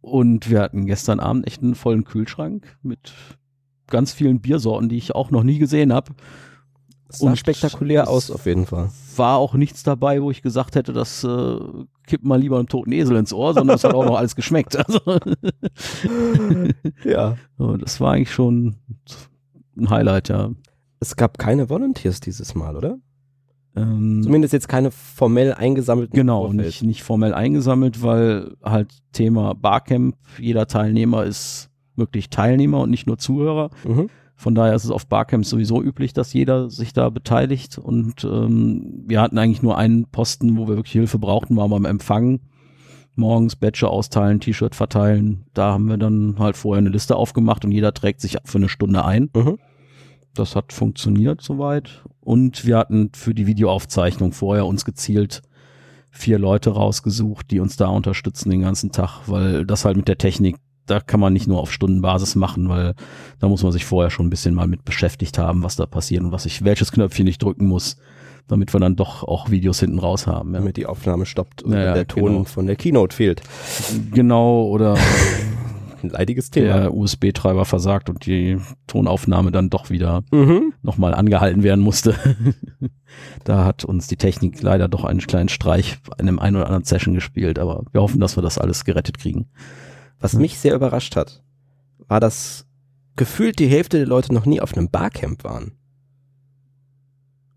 Und 0.00 0.48
wir 0.48 0.60
hatten 0.60 0.86
gestern 0.86 1.18
Abend 1.18 1.46
echt 1.46 1.62
einen 1.62 1.74
vollen 1.74 2.04
Kühlschrank 2.04 2.76
mit 2.82 3.12
ganz 3.88 4.12
vielen 4.12 4.40
Biersorten, 4.40 4.88
die 4.88 4.96
ich 4.96 5.14
auch 5.14 5.32
noch 5.32 5.42
nie 5.42 5.58
gesehen 5.58 5.92
habe. 5.92 6.12
Sah 7.16 7.26
Und 7.30 7.36
spektakulär 7.36 8.02
es- 8.04 8.08
aus, 8.08 8.30
auf 8.30 8.46
jeden 8.46 8.66
Fall. 8.66 8.90
War 9.16 9.36
auch 9.36 9.54
nichts 9.54 9.82
dabei, 9.82 10.22
wo 10.22 10.30
ich 10.30 10.40
gesagt 10.42 10.74
hätte, 10.74 10.92
das 10.92 11.22
äh, 11.24 11.58
kippt 12.06 12.24
mal 12.24 12.40
lieber 12.40 12.58
einem 12.58 12.68
toten 12.68 12.92
Esel 12.92 13.16
ins 13.16 13.32
Ohr, 13.32 13.52
sondern 13.54 13.76
es 13.76 13.84
hat 13.84 13.94
auch 13.94 14.04
noch 14.04 14.16
alles 14.16 14.34
geschmeckt. 14.36 14.76
Also, 14.76 15.00
Ja. 17.04 17.36
das 17.78 18.00
war 18.00 18.12
eigentlich 18.12 18.32
schon 18.32 18.76
ein 19.76 19.90
Highlight, 19.90 20.28
ja. 20.28 20.50
Es 21.00 21.16
gab 21.16 21.38
keine 21.38 21.68
Volunteers 21.68 22.20
dieses 22.20 22.54
Mal, 22.54 22.76
oder? 22.76 22.98
Ähm, 23.74 24.20
Zumindest 24.22 24.52
jetzt 24.52 24.68
keine 24.68 24.90
formell 24.90 25.54
eingesammelten. 25.54 26.14
Genau, 26.14 26.42
Vorfeld. 26.44 26.66
nicht, 26.66 26.82
nicht 26.82 27.02
formell 27.02 27.32
eingesammelt, 27.34 28.02
weil 28.02 28.54
halt 28.62 28.92
Thema 29.12 29.54
Barcamp, 29.54 30.16
jeder 30.38 30.66
Teilnehmer 30.66 31.24
ist 31.24 31.70
wirklich 31.96 32.30
Teilnehmer 32.30 32.80
und 32.80 32.90
nicht 32.90 33.06
nur 33.06 33.18
Zuhörer. 33.18 33.70
Mhm. 33.84 34.08
Von 34.42 34.56
daher 34.56 34.74
ist 34.74 34.82
es 34.82 34.90
auf 34.90 35.06
Barcamps 35.06 35.50
sowieso 35.50 35.80
üblich, 35.80 36.14
dass 36.14 36.32
jeder 36.32 36.68
sich 36.68 36.92
da 36.92 37.10
beteiligt. 37.10 37.78
Und 37.78 38.24
ähm, 38.24 39.04
wir 39.06 39.20
hatten 39.20 39.38
eigentlich 39.38 39.62
nur 39.62 39.78
einen 39.78 40.06
Posten, 40.06 40.56
wo 40.56 40.66
wir 40.66 40.74
wirklich 40.74 40.94
Hilfe 40.94 41.20
brauchten, 41.20 41.56
war 41.56 41.68
beim 41.68 41.84
Empfang. 41.84 42.40
Morgens 43.14 43.54
Badge 43.54 43.86
austeilen, 43.86 44.40
T-Shirt 44.40 44.74
verteilen. 44.74 45.44
Da 45.54 45.74
haben 45.74 45.88
wir 45.88 45.96
dann 45.96 46.40
halt 46.40 46.56
vorher 46.56 46.80
eine 46.80 46.88
Liste 46.88 47.14
aufgemacht 47.14 47.64
und 47.64 47.70
jeder 47.70 47.94
trägt 47.94 48.20
sich 48.20 48.38
für 48.44 48.58
eine 48.58 48.68
Stunde 48.68 49.04
ein. 49.04 49.30
Mhm. 49.32 49.58
Das 50.34 50.56
hat 50.56 50.72
funktioniert 50.72 51.40
soweit. 51.40 52.02
Und 52.20 52.66
wir 52.66 52.78
hatten 52.78 53.10
für 53.14 53.34
die 53.34 53.46
Videoaufzeichnung 53.46 54.32
vorher 54.32 54.66
uns 54.66 54.84
gezielt 54.84 55.42
vier 56.10 56.40
Leute 56.40 56.70
rausgesucht, 56.70 57.48
die 57.52 57.60
uns 57.60 57.76
da 57.76 57.86
unterstützen 57.86 58.50
den 58.50 58.62
ganzen 58.62 58.90
Tag, 58.90 59.20
weil 59.28 59.64
das 59.64 59.84
halt 59.84 59.96
mit 59.96 60.08
der 60.08 60.18
Technik, 60.18 60.56
da 60.86 61.00
kann 61.00 61.20
man 61.20 61.32
nicht 61.32 61.46
nur 61.46 61.60
auf 61.60 61.72
Stundenbasis 61.72 62.34
machen, 62.34 62.68
weil 62.68 62.94
da 63.38 63.48
muss 63.48 63.62
man 63.62 63.72
sich 63.72 63.84
vorher 63.84 64.10
schon 64.10 64.26
ein 64.26 64.30
bisschen 64.30 64.54
mal 64.54 64.66
mit 64.66 64.84
beschäftigt 64.84 65.38
haben, 65.38 65.62
was 65.62 65.76
da 65.76 65.86
passiert 65.86 66.22
und 66.22 66.32
was 66.32 66.46
ich, 66.46 66.64
welches 66.64 66.92
Knöpfchen 66.92 67.26
ich 67.26 67.38
drücken 67.38 67.66
muss, 67.66 67.96
damit 68.48 68.72
wir 68.74 68.80
dann 68.80 68.96
doch 68.96 69.22
auch 69.22 69.50
Videos 69.50 69.80
hinten 69.80 69.98
raus 70.00 70.26
haben. 70.26 70.52
Ja. 70.52 70.58
Damit 70.60 70.76
die 70.76 70.86
Aufnahme 70.86 71.24
stoppt 71.26 71.62
und 71.62 71.72
Ja, 71.72 71.94
der 71.94 72.06
Ton 72.08 72.24
genau. 72.32 72.44
von 72.44 72.66
der 72.66 72.76
Keynote 72.76 73.14
fehlt. 73.14 73.42
Genau, 74.12 74.64
oder 74.64 74.96
Ein 76.02 76.08
leidiges 76.10 76.50
Thema. 76.50 76.80
der 76.80 76.94
USB-Treiber 76.94 77.64
versagt 77.64 78.10
und 78.10 78.26
die 78.26 78.58
Tonaufnahme 78.88 79.52
dann 79.52 79.70
doch 79.70 79.88
wieder 79.88 80.24
Mhm. 80.32 80.72
nochmal 80.82 81.14
angehalten 81.14 81.62
werden 81.62 81.80
musste. 81.80 82.16
da 83.44 83.64
hat 83.64 83.84
uns 83.84 84.08
die 84.08 84.16
Technik 84.16 84.60
leider 84.62 84.88
doch 84.88 85.04
einen 85.04 85.20
kleinen 85.20 85.48
Streich 85.48 85.98
in 86.18 86.26
einem 86.26 86.40
ein 86.40 86.56
oder 86.56 86.66
anderen 86.66 86.82
Session 86.84 87.14
gespielt, 87.14 87.60
aber 87.60 87.84
wir 87.92 88.00
hoffen, 88.02 88.20
dass 88.20 88.36
wir 88.36 88.42
das 88.42 88.58
alles 88.58 88.84
gerettet 88.84 89.18
kriegen. 89.18 89.46
Was 90.22 90.34
mich 90.34 90.58
sehr 90.58 90.74
überrascht 90.74 91.16
hat, 91.16 91.42
war, 92.08 92.20
dass 92.20 92.66
gefühlt 93.16 93.58
die 93.58 93.66
Hälfte 93.66 93.98
der 93.98 94.06
Leute 94.06 94.32
noch 94.32 94.46
nie 94.46 94.60
auf 94.60 94.74
einem 94.74 94.88
Barcamp 94.88 95.44
waren. 95.44 95.72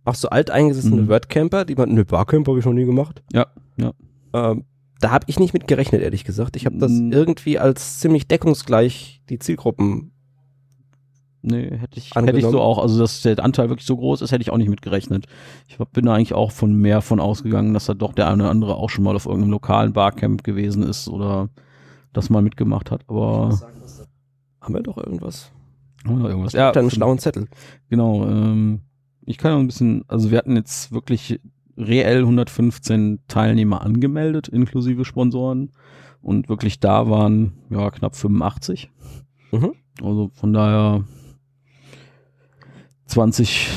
Auch 0.04 0.16
so 0.16 0.30
alteingesessene 0.30 1.04
Mhm. 1.04 1.08
Wordcamper, 1.08 1.66
die 1.66 1.76
man, 1.76 1.94
ne, 1.94 2.06
Barcamp 2.06 2.48
habe 2.48 2.60
ich 2.60 2.66
noch 2.66 2.74
nie 2.74 2.86
gemacht. 2.86 3.24
Ja, 3.34 3.48
ja. 3.78 3.94
Ähm, 4.34 4.66
da 5.00 5.12
habe 5.12 5.26
ich 5.28 5.40
nicht 5.40 5.54
mit 5.54 5.68
gerechnet, 5.68 6.02
ehrlich 6.02 6.24
gesagt. 6.24 6.56
Ich 6.56 6.66
habe 6.66 6.78
das 6.78 6.92
Mhm. 6.92 7.12
irgendwie 7.12 7.58
als 7.60 8.00
ziemlich 8.00 8.28
deckungsgleich 8.28 9.22
die 9.30 9.40
Zielgruppen. 9.40 10.12
Nee, 11.42 11.78
hätte 11.78 11.98
ich, 12.00 12.08
hätte 12.08 12.18
Angenommen. 12.18 12.44
ich 12.46 12.52
so 12.52 12.60
auch, 12.60 12.80
also 12.80 12.98
dass 13.00 13.22
der 13.22 13.38
Anteil 13.44 13.70
wirklich 13.70 13.86
so 13.86 13.98
groß 13.98 14.22
ist, 14.22 14.32
hätte 14.32 14.42
ich 14.42 14.50
auch 14.52 14.58
nicht 14.58 14.70
mitgerechnet. 14.70 15.26
Ich 15.68 15.78
hab- 15.80 15.92
bin 15.94 16.06
da 16.06 16.16
eigentlich 16.16 16.34
auch 16.34 16.52
von 16.52 16.74
mehr 16.74 17.02
von 17.02 17.20
ausgegangen, 17.20 17.74
dass 17.76 17.86
da 17.86 17.94
doch 17.94 18.14
der 18.14 18.28
eine 18.30 18.44
oder 18.44 18.50
andere 18.52 18.76
auch 18.76 18.90
schon 18.90 19.04
mal 19.04 19.16
auf 19.16 19.26
irgendeinem 19.28 19.52
lokalen 19.52 19.94
Barcamp 19.94 20.44
gewesen 20.44 20.82
ist 20.82 21.08
oder 21.08 21.50
das 22.16 22.30
mal 22.30 22.42
mitgemacht 22.42 22.92
hat, 22.92 23.04
aber 23.08 23.60
Haben 24.62 24.74
wir 24.74 24.84
doch 24.84 24.98
irgendwas? 24.98 25.52
oder 26.08 26.30
irgendwas. 26.30 26.54
Ja, 26.54 26.72
einen 26.72 26.92
schlauen 26.92 27.20
Zettel. 27.20 27.48
Genau, 27.90 28.26
ähm, 28.28 28.82
ich 29.26 29.38
kann 29.38 29.54
noch 29.54 29.60
ein 29.60 29.68
bisschen, 29.68 30.04
also 30.08 30.32
wir 30.32 30.38
hatten 30.38 30.56
jetzt 30.56 30.92
wirklich 30.92 31.40
reell 31.78 32.20
115 32.20 33.20
Teilnehmer 33.28 33.82
angemeldet, 33.82 34.48
inklusive 34.48 35.06
Sponsoren. 35.06 35.72
Und 36.22 36.50
wirklich 36.50 36.80
da 36.80 37.10
waren 37.10 37.54
ja 37.70 37.90
knapp 37.92 38.16
85. 38.16 38.92
Mhm. 39.52 39.74
Also 40.02 40.32
von 40.34 40.54
daher 40.54 41.04
20 43.08 43.70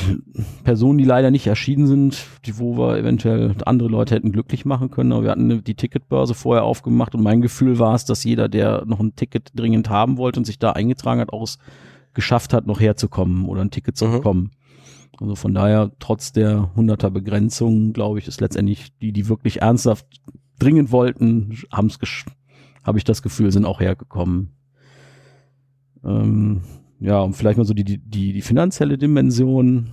Personen, 0.64 0.99
die 0.99 1.04
leider 1.04 1.30
nicht 1.30 1.47
erschienen 1.47 1.87
sind, 1.87 2.25
die 2.47 2.58
wo 2.58 2.78
wir 2.78 2.97
eventuell 2.97 3.54
andere 3.66 3.88
Leute 3.88 4.14
hätten 4.14 4.32
glücklich 4.32 4.64
machen 4.64 4.90
können. 4.90 5.12
Aber 5.12 5.25
wir 5.25 5.30
hatten 5.30 5.62
die 5.62 5.75
Ticketbörse 5.75 6.35
vorher 6.35 6.64
aufgemacht 6.64 7.14
und 7.14 7.23
mein 7.23 7.42
Gefühl 7.42 7.78
war 7.78 7.94
es, 7.94 8.06
dass 8.06 8.25
jeder, 8.25 8.49
der 8.49 8.85
noch 8.87 9.00
ein 9.00 9.14
Ticket 9.16 9.50
dringend 9.54 9.90
haben 9.90 10.16
wollte 10.16 10.40
und 10.40 10.44
sich 10.47 10.58
da 10.58 10.73
eingetragen 10.73 11.20
hat, 11.20 11.32
auch 11.32 11.42
es 11.42 11.58
geschafft 12.14 12.54
hat, 12.54 12.66
noch 12.66 12.80
herzukommen 12.80 13.44
oder 13.47 13.61
ein 13.61 13.70
Ticket 13.70 13.97
zu 13.97 14.06
Mhm. 14.06 14.12
bekommen. 14.12 14.50
Also 15.20 15.35
von 15.35 15.52
daher, 15.52 15.90
trotz 15.99 16.32
der 16.32 16.70
100er 16.76 17.11
Begrenzung, 17.11 17.92
glaube 17.92 18.18
ich, 18.20 18.28
ist 18.28 18.40
letztendlich 18.40 18.97
die, 18.99 19.12
die 19.12 19.28
wirklich 19.28 19.61
ernsthaft 19.61 20.06
dringend 20.58 20.90
wollten, 20.90 21.56
haben 21.73 21.88
es, 21.88 21.99
habe 22.85 22.99
ich 22.99 23.04
das 23.04 23.23
Gefühl, 23.23 23.52
sind 23.52 23.64
auch 23.66 23.80
hergekommen. 23.80 24.52
Ähm, 26.04 26.62
ja, 27.00 27.21
und 27.21 27.35
vielleicht 27.35 27.59
mal 27.59 27.64
so 27.64 27.75
die, 27.75 27.85
die, 27.85 27.99
die, 27.99 28.43
finanzielle 28.43 28.99
Dimension. 28.99 29.88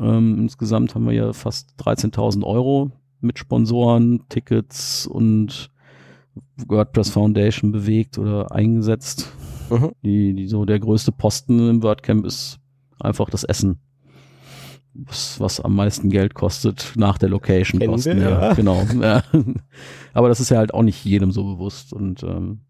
Ähm, 0.00 0.38
insgesamt 0.38 0.94
haben 0.94 1.06
wir 1.06 1.12
ja 1.12 1.32
fast 1.32 1.74
13.000 1.80 2.44
Euro 2.44 2.90
mit 3.20 3.38
Sponsoren, 3.38 4.22
Tickets 4.28 5.06
und 5.06 5.70
WordPress 6.66 7.10
Foundation 7.10 7.72
bewegt 7.72 8.18
oder 8.18 8.52
eingesetzt. 8.52 9.32
Mhm. 9.70 9.92
Die, 10.02 10.34
die 10.34 10.46
so 10.46 10.64
der 10.64 10.78
größte 10.78 11.12
Posten 11.12 11.68
im 11.68 11.82
WordCamp 11.82 12.24
ist 12.24 12.58
einfach 13.00 13.28
das 13.28 13.44
Essen. 13.44 13.80
Was, 14.94 15.38
was 15.38 15.60
am 15.60 15.76
meisten 15.76 16.08
Geld 16.08 16.34
kostet 16.34 16.94
nach 16.96 17.18
der 17.18 17.28
Location 17.28 17.80
kosten. 17.80 18.20
ja, 18.20 18.30
ja. 18.30 18.54
genau. 18.54 18.84
Ja. 19.00 19.22
Aber 20.12 20.28
das 20.28 20.40
ist 20.40 20.48
ja 20.48 20.56
halt 20.56 20.74
auch 20.74 20.82
nicht 20.82 21.04
jedem 21.04 21.30
so 21.30 21.44
bewusst 21.44 21.92
und 21.92 22.22
ähm, 22.22 22.60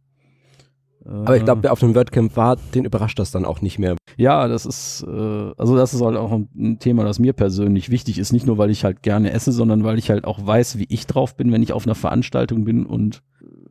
Aber 1.09 1.37
ich 1.37 1.45
glaube, 1.45 1.63
wer 1.63 1.73
auf 1.73 1.81
dem 1.81 1.95
WordCamp 1.95 2.37
war, 2.37 2.57
den 2.75 2.85
überrascht 2.85 3.19
das 3.19 3.31
dann 3.31 3.45
auch 3.45 3.63
nicht 3.63 3.79
mehr. 3.79 3.97
ja, 4.17 4.47
das 4.49 4.67
ist, 4.67 5.05
äh, 5.09 5.53
also 5.57 5.77
das 5.77 5.95
ist 5.95 6.03
halt 6.03 6.17
auch 6.17 6.33
ein, 6.33 6.49
ein 6.57 6.79
Thema, 6.79 7.05
das 7.05 7.19
mir 7.19 7.33
persönlich 7.33 7.91
wichtig 7.91 8.19
ist. 8.19 8.33
Nicht 8.33 8.47
nur, 8.47 8.59
weil 8.59 8.71
ich 8.71 8.85
halt 8.85 9.03
gerne 9.03 9.33
esse, 9.33 9.53
sondern 9.53 9.85
weil 9.85 9.99
ich 9.99 10.11
halt 10.11 10.25
auch 10.25 10.45
weiß, 10.45 10.79
wie 10.79 10.87
ich 10.89 11.07
drauf 11.07 11.37
bin, 11.37 11.51
wenn 11.53 11.63
ich 11.63 11.73
auf 11.73 11.87
einer 11.87 11.95
Veranstaltung 11.95 12.65
bin 12.65 12.85
und 12.85 13.23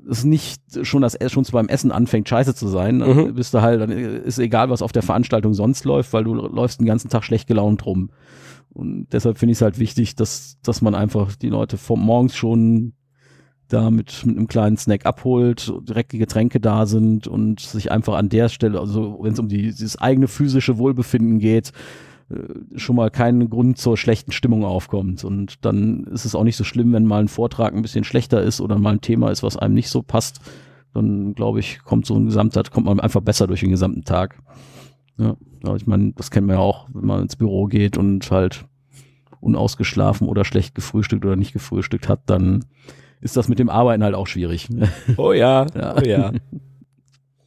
es 0.10 0.24
nicht 0.24 0.62
schon 0.84 1.02
das 1.02 1.18
schon 1.28 1.44
beim 1.52 1.68
Essen 1.68 1.92
anfängt, 1.92 2.30
scheiße 2.30 2.56
zu 2.56 2.68
sein, 2.70 3.00
dann 3.00 3.16
Mhm. 3.28 3.34
bist 3.36 3.54
du 3.54 3.62
halt, 3.62 3.82
dann 3.82 3.92
ist 3.92 4.40
egal, 4.40 4.70
was 4.70 4.82
auf 4.82 4.94
der 4.94 5.04
Veranstaltung 5.04 5.54
sonst 5.54 5.84
läuft, 5.86 6.14
weil 6.14 6.24
du 6.24 6.34
läufst 6.34 6.80
den 6.80 6.88
ganzen 6.88 7.10
Tag 7.10 7.24
schlecht 7.24 7.48
gelaunt 7.48 7.86
rum. 7.86 8.10
Und 8.70 9.08
deshalb 9.12 9.38
finde 9.38 9.52
ich 9.52 9.58
es 9.58 9.62
halt 9.62 9.80
wichtig, 9.80 10.16
dass, 10.16 10.58
dass 10.64 10.82
man 10.82 10.96
einfach 10.96 11.36
die 11.36 11.50
Leute 11.50 11.78
vom 11.78 12.00
morgens 12.04 12.36
schon 12.36 12.94
da 13.68 13.90
mit, 13.92 14.26
mit 14.26 14.38
einem 14.38 14.48
kleinen 14.48 14.78
Snack 14.78 15.06
abholt, 15.06 15.74
direkt 15.88 16.12
die 16.12 16.18
Getränke 16.18 16.60
da 16.60 16.86
sind 16.86 17.28
und 17.28 17.60
sich 17.60 17.92
einfach 17.92 18.16
an 18.16 18.30
der 18.30 18.50
Stelle, 18.50 18.80
also 18.80 19.20
wenn 19.22 19.34
es 19.34 19.40
um 19.40 19.48
die, 19.48 19.64
dieses 19.64 19.98
eigene 19.98 20.28
physische 20.28 20.78
Wohlbefinden 20.78 21.40
geht, 21.40 21.72
äh, 22.30 22.78
schon 22.78 22.96
mal 22.96 23.12
kein 23.12 23.50
Grund 23.50 23.78
zur 23.78 23.98
schlechten 23.98 24.32
Stimmung 24.32 24.64
aufkommt. 24.64 25.24
Und 25.24 25.66
dann 25.66 26.06
ist 26.06 26.26
es 26.26 26.36
auch 26.36 26.44
nicht 26.44 26.58
so 26.58 26.64
schlimm, 26.64 26.94
wenn 26.94 27.06
mal 27.06 27.22
ein 27.22 27.28
Vortrag 27.28 27.74
ein 27.74 27.82
bisschen 27.82 28.04
schlechter 28.04 28.42
ist 28.42 28.62
oder 28.62 28.78
mal 28.78 28.94
ein 28.94 29.02
Thema 29.02 29.32
ist, 29.32 29.44
was 29.44 29.58
einem 29.58 29.74
nicht 29.74 29.90
so 29.90 30.02
passt. 30.02 30.40
Dann 30.94 31.36
glaube 31.36 31.60
ich, 31.60 31.80
kommt 31.84 32.06
so 32.06 32.16
ein 32.16 32.26
Gesamter, 32.26 32.64
kommt 32.64 32.86
man 32.86 33.00
einfach 33.00 33.22
besser 33.22 33.48
durch 33.48 33.60
den 33.60 33.72
gesamten 33.72 34.04
Tag. 34.04 34.42
Ja 35.18 35.36
ich 35.76 35.88
meine, 35.88 36.14
das 36.14 36.32
kennen 36.32 36.48
wir 36.48 36.56
ja 36.56 36.62
auch, 36.62 36.88
wenn 36.94 37.06
man 37.06 37.22
ins 37.22 37.36
Büro 37.36 37.66
geht 37.66 37.98
und 37.98 38.30
halt 38.32 38.66
unausgeschlafen 39.40 40.28
oder 40.28 40.46
schlecht 40.46 40.76
gefrühstückt 40.76 41.26
oder 41.26 41.36
nicht 41.36 41.54
gefrühstückt 41.54 42.10
hat, 42.10 42.22
dann 42.26 42.66
ist 43.22 43.36
das 43.38 43.48
mit 43.48 43.60
dem 43.60 43.70
Arbeiten 43.70 44.04
halt 44.04 44.16
auch 44.16 44.28
schwierig. 44.28 44.68
Oh 45.18 45.34
ja, 45.34 45.66
Ja. 45.76 45.96
oh 45.98 46.02
ja. 46.06 46.32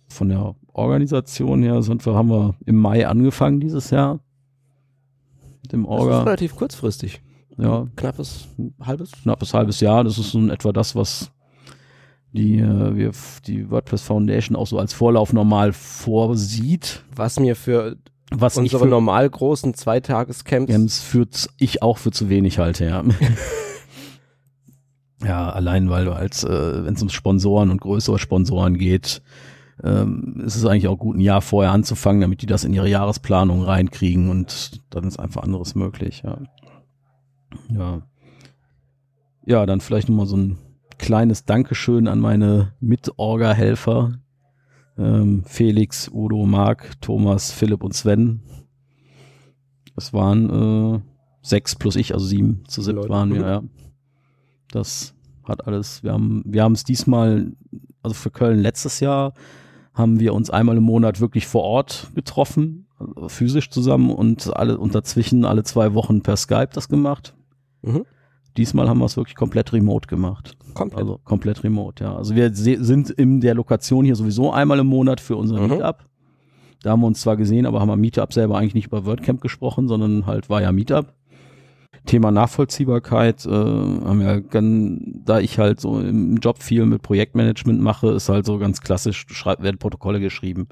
Von 0.09 0.29
der 0.29 0.55
Organisation 0.73 1.63
her 1.63 1.83
sind 1.83 2.05
wir, 2.05 2.15
haben 2.15 2.29
wir 2.31 2.55
im 2.67 2.77
Mai 2.77 3.07
angefangen 3.07 3.61
dieses 3.61 3.91
Jahr. 3.91 4.19
Mit 5.63 5.73
dem 5.73 5.85
Das 5.85 5.93
ist 5.95 6.01
Orga. 6.01 6.23
relativ 6.25 6.57
kurzfristig. 6.57 7.21
Ja, 7.59 7.87
Knappes, 7.97 8.49
halbes. 8.81 9.13
knappes 9.23 9.53
halbes 9.55 9.81
Jahr. 9.81 10.03
Das 10.05 10.19
ist 10.19 10.31
so 10.33 10.39
in 10.39 10.51
etwa 10.51 10.73
das, 10.73 10.97
was 10.97 11.31
die, 12.33 12.59
äh, 12.59 12.97
wir, 12.97 13.11
die 13.47 13.71
WordPress 13.71 14.03
Foundation 14.03 14.57
auch 14.57 14.67
so 14.67 14.79
als 14.79 14.93
Vorlauf 14.95 15.33
normal 15.33 15.73
vorsieht. 15.73 17.05
Was 17.15 17.39
mir 17.39 17.55
für 17.57 17.97
Was 18.31 18.55
ich 18.57 18.61
unsere 18.63 18.85
für 18.85 18.89
normal 18.91 19.29
großen 19.29 19.75
Zweitagescamps 19.75 20.73
Games 20.73 21.01
für 21.01 21.29
z- 21.29 21.51
ich 21.59 21.83
auch 21.83 21.99
für 21.99 22.11
zu 22.13 22.29
wenig 22.31 22.59
halte, 22.59 22.87
ja. 22.87 23.05
ja, 25.25 25.51
allein 25.51 25.91
weil 25.91 26.07
du 26.07 26.13
als, 26.13 26.45
äh, 26.45 26.85
wenn 26.85 26.95
es 26.95 27.03
um 27.03 27.09
Sponsoren 27.09 27.71
und 27.71 27.81
größere 27.81 28.19
Sponsoren 28.19 28.79
geht, 28.79 29.23
ähm, 29.83 30.43
ist 30.45 30.57
es 30.57 30.65
eigentlich 30.65 30.89
auch 30.89 30.99
gut, 30.99 31.17
ein 31.17 31.21
Jahr 31.21 31.41
vorher 31.41 31.73
anzufangen, 31.73 32.21
damit 32.21 32.43
die 32.43 32.47
das 32.47 32.65
in 32.65 32.73
ihre 32.73 32.89
Jahresplanung 32.89 33.63
reinkriegen 33.63 34.31
und 34.31 34.81
dann 34.91 35.05
ist 35.05 35.19
einfach 35.19 35.43
anderes 35.43 35.75
möglich, 35.75 36.23
ja. 36.25 36.39
Ja. 37.69 38.03
Ja, 39.47 39.67
dann 39.67 39.81
vielleicht 39.81 40.09
nochmal 40.09 40.27
so 40.27 40.37
ein 40.37 40.59
kleines 40.99 41.45
Dankeschön 41.45 42.09
an 42.09 42.21
meine 42.21 42.75
Mit-Orga-Helfer. 42.81 44.19
Ähm, 44.99 45.45
Felix, 45.47 46.11
Udo, 46.13 46.45
Marc, 46.45 47.01
Thomas, 47.01 47.51
Philipp 47.51 47.83
und 47.83 47.95
Sven. 47.95 48.43
Es 49.97 50.13
waren 50.13 50.95
äh, 50.95 51.01
sechs 51.43 51.75
plus 51.75 51.97
ich, 51.97 52.13
also 52.13 52.27
sieben 52.27 52.65
zu 52.69 52.83
siebt 52.83 52.97
Leute. 52.97 53.09
waren 53.09 53.35
wir, 53.35 53.41
ja. 53.41 53.63
Das 54.71 55.15
hat 55.45 55.67
alles, 55.67 56.03
wir 56.03 56.13
haben 56.13 56.43
wir 56.45 56.63
haben 56.63 56.73
es 56.73 56.85
diesmal, 56.85 57.53
also 58.03 58.15
für 58.15 58.31
Köln 58.31 58.61
letztes 58.61 59.01
Jahr, 59.01 59.33
haben 59.95 60.21
wir 60.21 60.35
uns 60.35 60.51
einmal 60.51 60.77
im 60.77 60.85
Monat 60.85 61.21
wirklich 61.21 61.47
vor 61.47 61.63
Ort 61.63 62.11
getroffen, 62.15 62.87
also 62.99 63.29
physisch 63.29 63.71
zusammen 63.71 64.11
und 64.11 64.55
alle 64.57 64.79
und 64.79 64.95
dazwischen 64.95 65.45
alle 65.45 65.65
zwei 65.65 65.95
Wochen 65.95 66.23
per 66.23 66.37
Skype 66.37 66.71
das 66.73 66.89
gemacht. 66.89 67.35
Mhm. 67.83 68.05
Diesmal 68.57 68.89
haben 68.89 68.99
wir 68.99 69.07
es 69.07 69.17
wirklich 69.17 69.37
komplett 69.37 69.73
remote 69.73 70.09
gemacht. 70.09 70.57
komplett. 70.75 71.01
Also 71.01 71.19
komplett 71.25 71.65
remote, 71.65 72.03
ja. 72.05 72.17
Also 72.17 72.35
wir 72.35 72.53
sind 72.55 73.11
in 73.11 73.41
der 73.41 73.55
Lokation 73.55 74.05
hier 74.05 74.17
sowieso 74.17 74.53
einmal 74.53 74.79
im 74.79 74.87
Monat 74.87 75.21
für 75.21 75.37
unser 75.37 75.61
Mhm. 75.61 75.69
Meetup. 75.69 76.05
Da 76.83 76.91
haben 76.91 77.01
wir 77.01 77.07
uns 77.09 77.21
zwar 77.21 77.37
gesehen, 77.37 77.67
aber 77.67 77.81
haben 77.81 77.91
am 77.91 78.01
Meetup 78.01 78.33
selber 78.33 78.57
eigentlich 78.59 78.75
nicht 78.75 78.87
über 78.87 79.05
WordCamp 79.05 79.41
gesprochen, 79.41 79.87
sondern 79.89 80.27
halt 80.27 80.49
war 80.49 80.63
ja 80.63 80.73
Meetup. 80.73 81.13
Thema 82.07 82.31
Nachvollziehbarkeit, 82.31 83.47
äh, 83.47 83.51
haben 83.51 84.21
wir 84.21 84.41
ganz, 84.41 85.03
da 85.25 85.41
ich 85.41 85.59
halt 85.59 85.81
so 85.81 86.01
im 86.01 86.37
Job 86.37 86.63
viel 86.63 86.87
mit 86.87 87.03
Projektmanagement 87.03 87.81
mache, 87.81 88.11
ist 88.11 88.29
halt 88.29 88.47
so 88.47 88.59
ganz 88.59 88.81
klassisch, 88.81 89.27
schreib, 89.29 89.63
werden 89.63 89.79
Protokolle 89.79 90.21
geschrieben. 90.21 90.69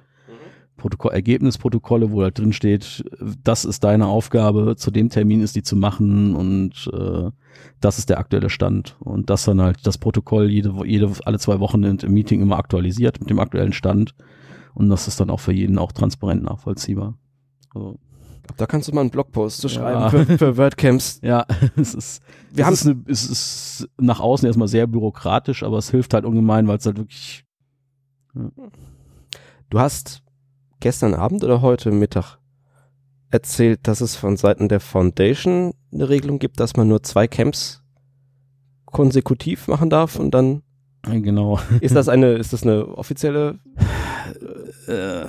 Protokoll, 0.78 1.12
Ergebnisprotokolle, 1.12 2.12
wo 2.12 2.23
da 2.23 2.30
drin 2.30 2.52
steht, 2.52 3.04
das 3.42 3.64
ist 3.64 3.85
deine 3.85 4.06
Aufgabe, 4.06 4.76
zu 4.76 4.90
dem 4.90 5.11
Termin 5.11 5.42
ist 5.42 5.56
die 5.56 5.62
zu 5.62 5.76
machen 5.76 6.35
und 6.35 6.88
äh, 6.92 7.30
das 7.80 7.99
ist 7.99 8.08
der 8.08 8.18
aktuelle 8.18 8.49
Stand. 8.49 8.97
Und 9.00 9.28
das 9.28 9.44
dann 9.44 9.61
halt 9.61 9.87
das 9.87 9.99
Protokoll 9.99 10.49
jede, 10.49 10.73
jede 10.87 11.11
alle 11.25 11.38
zwei 11.38 11.61
Wochen 11.61 11.82
im 11.82 12.12
Meeting 12.12 12.40
immer 12.40 12.58
aktualisiert 12.58 13.20
mit 13.20 13.28
dem 13.28 13.40
aktuellen 13.40 13.73
Stand. 13.73 14.14
Und 14.73 14.88
das 14.88 15.08
ist 15.08 15.20
dann 15.20 15.30
auch 15.30 15.40
für 15.40 15.52
jeden 15.52 15.78
auch 15.78 15.92
transparent 15.92 16.44
nachvollziehbar. 16.44 17.18
Also, 17.75 17.99
Da 18.57 18.67
kannst 18.67 18.88
du 18.88 18.93
mal 18.93 19.02
einen 19.02 19.11
Blogpost 19.11 19.61
zu 19.61 19.69
Ja. 19.69 19.75
schreiben 19.75 20.26
für, 20.26 20.38
für 20.38 20.57
WordCamps. 20.57 21.21
ja, 21.23 21.47
es 21.76 21.95
ist, 21.95 22.23
Wir 22.50 22.62
es, 22.62 22.67
haben 22.67 22.75
ist 22.75 22.87
eine, 22.87 23.05
es 23.07 23.31
ist 23.31 23.88
nach 23.99 24.21
außen 24.21 24.47
erstmal 24.47 24.69
sehr 24.69 24.87
bürokratisch, 24.87 25.62
aber 25.62 25.78
es 25.78 25.90
hilft 25.90 26.14
halt 26.14 26.25
ungemein, 26.25 26.67
weil 26.69 26.78
es 26.78 26.87
halt 26.87 26.99
wirklich 26.99 27.45
Du 29.71 29.78
hast 29.78 30.23
gestern 30.81 31.14
Abend 31.14 31.45
oder 31.45 31.61
heute 31.61 31.90
Mittag 31.90 32.38
erzählt, 33.31 33.81
dass 33.83 34.00
es 34.00 34.17
von 34.17 34.37
Seiten 34.37 34.69
der 34.69 34.81
Foundation 34.81 35.75
eine 35.93 36.09
Regelung 36.09 36.38
gibt, 36.38 36.61
dass 36.61 36.76
man 36.76 36.88
nur 36.88 37.02
zwei 37.02 37.26
Camps 37.28 37.83
konsekutiv 38.87 39.69
machen 39.69 39.90
darf 39.90 40.17
und 40.19 40.33
dann 40.33 40.62
genau. 41.02 41.59
ist 41.81 41.95
das 41.95 42.09
eine, 42.09 42.33
ist 42.35 42.52
das 42.52 42.62
eine 42.62 42.87
offizielle 42.97 43.59
Äh, 44.87 45.26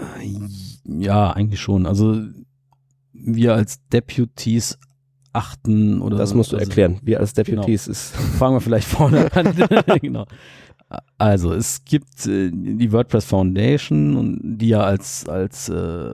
ja, 0.85 1.31
eigentlich 1.31 1.59
schon. 1.59 1.85
Also 1.85 2.21
wir 3.35 3.53
als 3.55 3.85
Deputies 3.89 4.77
achten 5.33 6.01
oder 6.01 6.17
Das 6.17 6.33
musst 6.33 6.51
du 6.51 6.57
also, 6.57 6.67
erklären. 6.67 6.99
Wir 7.03 7.19
als 7.19 7.33
Deputies 7.33 7.87
ist. 7.87 8.15
Fangen 8.37 8.55
wir 8.55 8.61
vielleicht 8.61 8.87
vorne 8.87 9.31
an. 9.35 9.53
genau. 10.01 10.25
Also 11.17 11.53
es 11.53 11.83
gibt 11.85 12.25
äh, 12.25 12.49
die 12.51 12.91
WordPress 12.91 13.25
Foundation 13.25 14.15
und 14.15 14.57
die 14.57 14.69
ja 14.69 14.81
als 14.81 15.29
als 15.29 15.69
äh, 15.69 16.13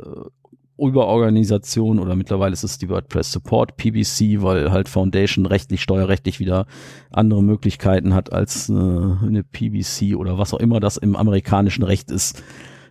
Überorganisation 0.78 2.00
oder 2.00 2.16
mittlerweile 2.16 2.52
ist 2.52 2.66
es 2.66 2.78
die 2.78 2.90
WordPress 2.90 3.32
Support 3.32 3.78
PBC, 3.78 4.42
weil 4.42 4.72
halt 4.72 4.90
Foundation 4.90 5.46
rechtlich, 5.46 5.82
steuerrechtlich 5.82 6.42
wieder 6.42 6.66
andere 7.12 7.42
Möglichkeiten 7.42 8.14
hat 8.14 8.34
als 8.34 8.68
äh, 8.68 8.74
eine 8.74 9.44
PBC 9.50 10.18
oder 10.18 10.38
was 10.38 10.54
auch 10.54 10.60
immer 10.60 10.82
das 10.82 10.98
im 10.98 11.16
amerikanischen 11.16 11.84
Recht 11.84 12.12
ist. 12.12 12.44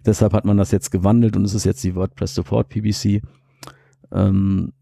Deshalb 0.06 0.32
hat 0.32 0.46
man 0.46 0.56
das 0.56 0.70
jetzt 0.70 0.90
gewandelt 0.90 1.36
und 1.36 1.44
es 1.44 1.52
ist 1.52 1.64
jetzt 1.64 1.84
die 1.84 1.94
WordPress 1.94 2.34
Support 2.34 2.70
PBC, 2.70 3.20
ähm, 4.12 4.72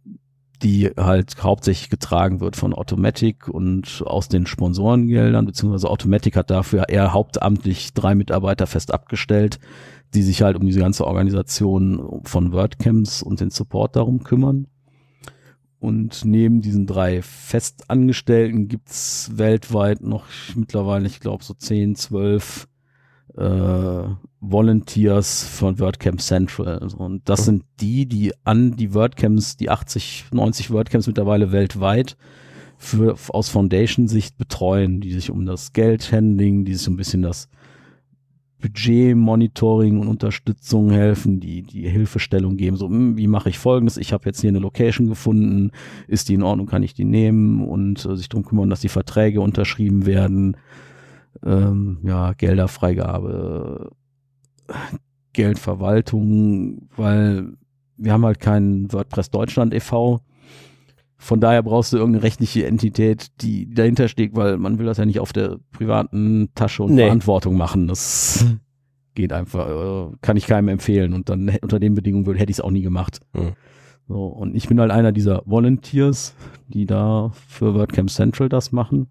die 0.62 0.90
halt 0.96 1.42
hauptsächlich 1.42 1.90
getragen 1.90 2.40
wird 2.40 2.56
von 2.56 2.72
Automatic 2.72 3.48
und 3.48 4.02
aus 4.06 4.28
den 4.28 4.46
Sponsorengeldern, 4.46 5.44
beziehungsweise 5.44 5.90
Automatic 5.90 6.36
hat 6.36 6.50
dafür 6.50 6.88
eher 6.88 7.12
hauptamtlich 7.12 7.94
drei 7.94 8.14
Mitarbeiter 8.14 8.66
fest 8.66 8.94
abgestellt, 8.94 9.58
die 10.14 10.22
sich 10.22 10.42
halt 10.42 10.56
um 10.56 10.66
diese 10.66 10.80
ganze 10.80 11.06
Organisation 11.06 12.20
von 12.24 12.52
WordCamps 12.52 13.22
und 13.22 13.40
den 13.40 13.50
Support 13.50 13.96
darum 13.96 14.22
kümmern. 14.22 14.66
Und 15.80 16.24
neben 16.24 16.60
diesen 16.60 16.86
drei 16.86 17.22
Festangestellten 17.22 18.68
gibt's 18.68 19.32
weltweit 19.34 20.00
noch 20.00 20.26
mittlerweile, 20.54 21.08
ich 21.08 21.18
glaube, 21.18 21.42
so 21.42 21.54
10, 21.54 21.96
12 21.96 22.68
äh, 23.36 24.04
Volunteers 24.40 25.44
von 25.44 25.78
WordCamp 25.78 26.20
Central. 26.20 26.78
Also, 26.78 26.96
Und 26.98 27.28
das 27.28 27.44
sind 27.44 27.64
die, 27.80 28.06
die 28.06 28.32
an 28.44 28.76
die 28.76 28.94
WordCamps, 28.94 29.56
die 29.56 29.70
80, 29.70 30.26
90 30.32 30.70
WordCamps 30.70 31.06
mittlerweile 31.06 31.52
weltweit 31.52 32.16
für, 32.76 33.16
aus 33.28 33.48
Foundation-Sicht 33.48 34.36
betreuen, 34.36 35.00
die 35.00 35.12
sich 35.12 35.30
um 35.30 35.46
das 35.46 35.72
Geldhandling, 35.72 36.64
die 36.64 36.74
sich 36.74 36.88
um 36.88 36.94
ein 36.94 36.98
bisschen 36.98 37.22
das 37.22 37.48
Budget-Monitoring 38.62 40.00
und 40.00 40.08
Unterstützung 40.08 40.90
helfen, 40.90 41.40
die 41.40 41.62
die 41.62 41.88
Hilfestellung 41.88 42.56
geben, 42.56 42.76
so 42.76 42.88
hm, 42.88 43.16
wie 43.16 43.26
mache 43.26 43.48
ich 43.50 43.58
folgendes, 43.58 43.96
ich 43.96 44.12
habe 44.12 44.26
jetzt 44.26 44.40
hier 44.40 44.48
eine 44.48 44.60
Location 44.60 45.08
gefunden, 45.08 45.72
ist 46.06 46.28
die 46.28 46.34
in 46.34 46.42
Ordnung, 46.42 46.66
kann 46.66 46.82
ich 46.82 46.94
die 46.94 47.04
nehmen? 47.04 47.66
Und 47.66 48.04
äh, 48.06 48.16
sich 48.16 48.28
darum 48.28 48.44
kümmern, 48.44 48.70
dass 48.70 48.80
die 48.80 48.88
Verträge 48.88 49.40
unterschrieben 49.40 50.06
werden, 50.06 50.56
ähm, 51.44 51.98
ja, 52.02 52.32
Gelderfreigabe, 52.32 53.90
Geldverwaltung, 55.32 56.88
weil 56.96 57.54
wir 57.96 58.12
haben 58.12 58.24
halt 58.24 58.40
keinen 58.40 58.92
WordPress 58.92 59.30
Deutschland 59.30 59.74
e.V., 59.74 60.20
von 61.22 61.38
daher 61.38 61.62
brauchst 61.62 61.92
du 61.92 61.98
irgendeine 61.98 62.24
rechtliche 62.24 62.66
Entität, 62.66 63.28
die, 63.42 63.72
dahinter 63.72 64.08
steht, 64.08 64.34
weil 64.34 64.58
man 64.58 64.80
will 64.80 64.86
das 64.86 64.98
ja 64.98 65.06
nicht 65.06 65.20
auf 65.20 65.32
der 65.32 65.58
privaten 65.70 66.48
Tasche 66.56 66.82
und 66.82 66.94
Nee. 66.94 67.04
Verantwortung 67.04 67.56
machen. 67.56 67.86
Das 67.86 68.44
geht 69.14 69.32
einfach, 69.32 69.68
äh, 69.68 70.16
kann 70.20 70.36
ich 70.36 70.48
keinem 70.48 70.66
empfehlen. 70.66 71.12
Und 71.12 71.28
dann 71.28 71.48
unter 71.62 71.78
den 71.78 71.94
Bedingungen 71.94 72.26
würde, 72.26 72.40
hätte 72.40 72.50
ich 72.50 72.56
es 72.56 72.60
auch 72.60 72.72
nie 72.72 72.82
gemacht. 72.82 73.20
Hm. 73.34 73.52
So, 74.08 74.26
und 74.26 74.56
ich 74.56 74.66
bin 74.66 74.80
halt 74.80 74.90
einer 74.90 75.12
dieser 75.12 75.42
Volunteers, 75.46 76.34
die 76.66 76.86
da 76.86 77.30
für 77.46 77.72
WordCamp 77.72 78.10
Central 78.10 78.48
das 78.48 78.72
machen. 78.72 79.06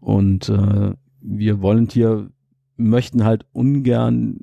Und 0.00 0.48
äh, 0.48 0.94
wir 1.26 1.62
Volunteer 1.62 2.28
möchten 2.76 3.24
halt 3.24 3.46
ungern, 3.52 4.40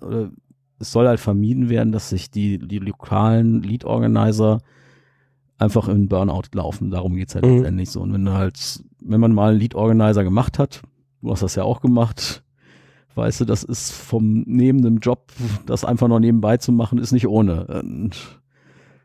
oder 0.00 0.30
es 0.78 0.92
soll 0.92 1.08
halt 1.08 1.20
vermieden 1.20 1.68
werden, 1.70 1.90
dass 1.90 2.10
sich 2.10 2.30
die, 2.30 2.58
die 2.58 2.78
lokalen 2.78 3.62
Lead-Organizer 3.62 4.58
einfach 5.58 5.88
in 5.88 6.08
Burnout 6.08 6.42
laufen. 6.52 6.90
Darum 6.90 7.16
geht's 7.16 7.34
halt 7.34 7.46
Mhm. 7.46 7.52
letztendlich 7.56 7.90
so. 7.90 8.02
Und 8.02 8.12
wenn 8.12 8.24
du 8.26 8.34
halt, 8.34 8.84
wenn 9.00 9.20
man 9.20 9.32
mal 9.32 9.52
einen 9.52 9.60
Lead-Organizer 9.60 10.22
gemacht 10.22 10.58
hat, 10.58 10.82
du 11.22 11.30
hast 11.30 11.42
das 11.42 11.54
ja 11.54 11.62
auch 11.64 11.80
gemacht, 11.80 12.44
weißt 13.14 13.40
du, 13.40 13.44
das 13.46 13.62
ist 13.62 13.90
vom 13.92 14.44
neben 14.46 14.82
dem 14.82 14.98
Job, 14.98 15.32
das 15.64 15.86
einfach 15.86 16.08
noch 16.08 16.20
nebenbei 16.20 16.58
zu 16.58 16.72
machen, 16.72 16.98
ist 16.98 17.12
nicht 17.12 17.26
ohne. 17.26 17.64
Und, 17.82 18.42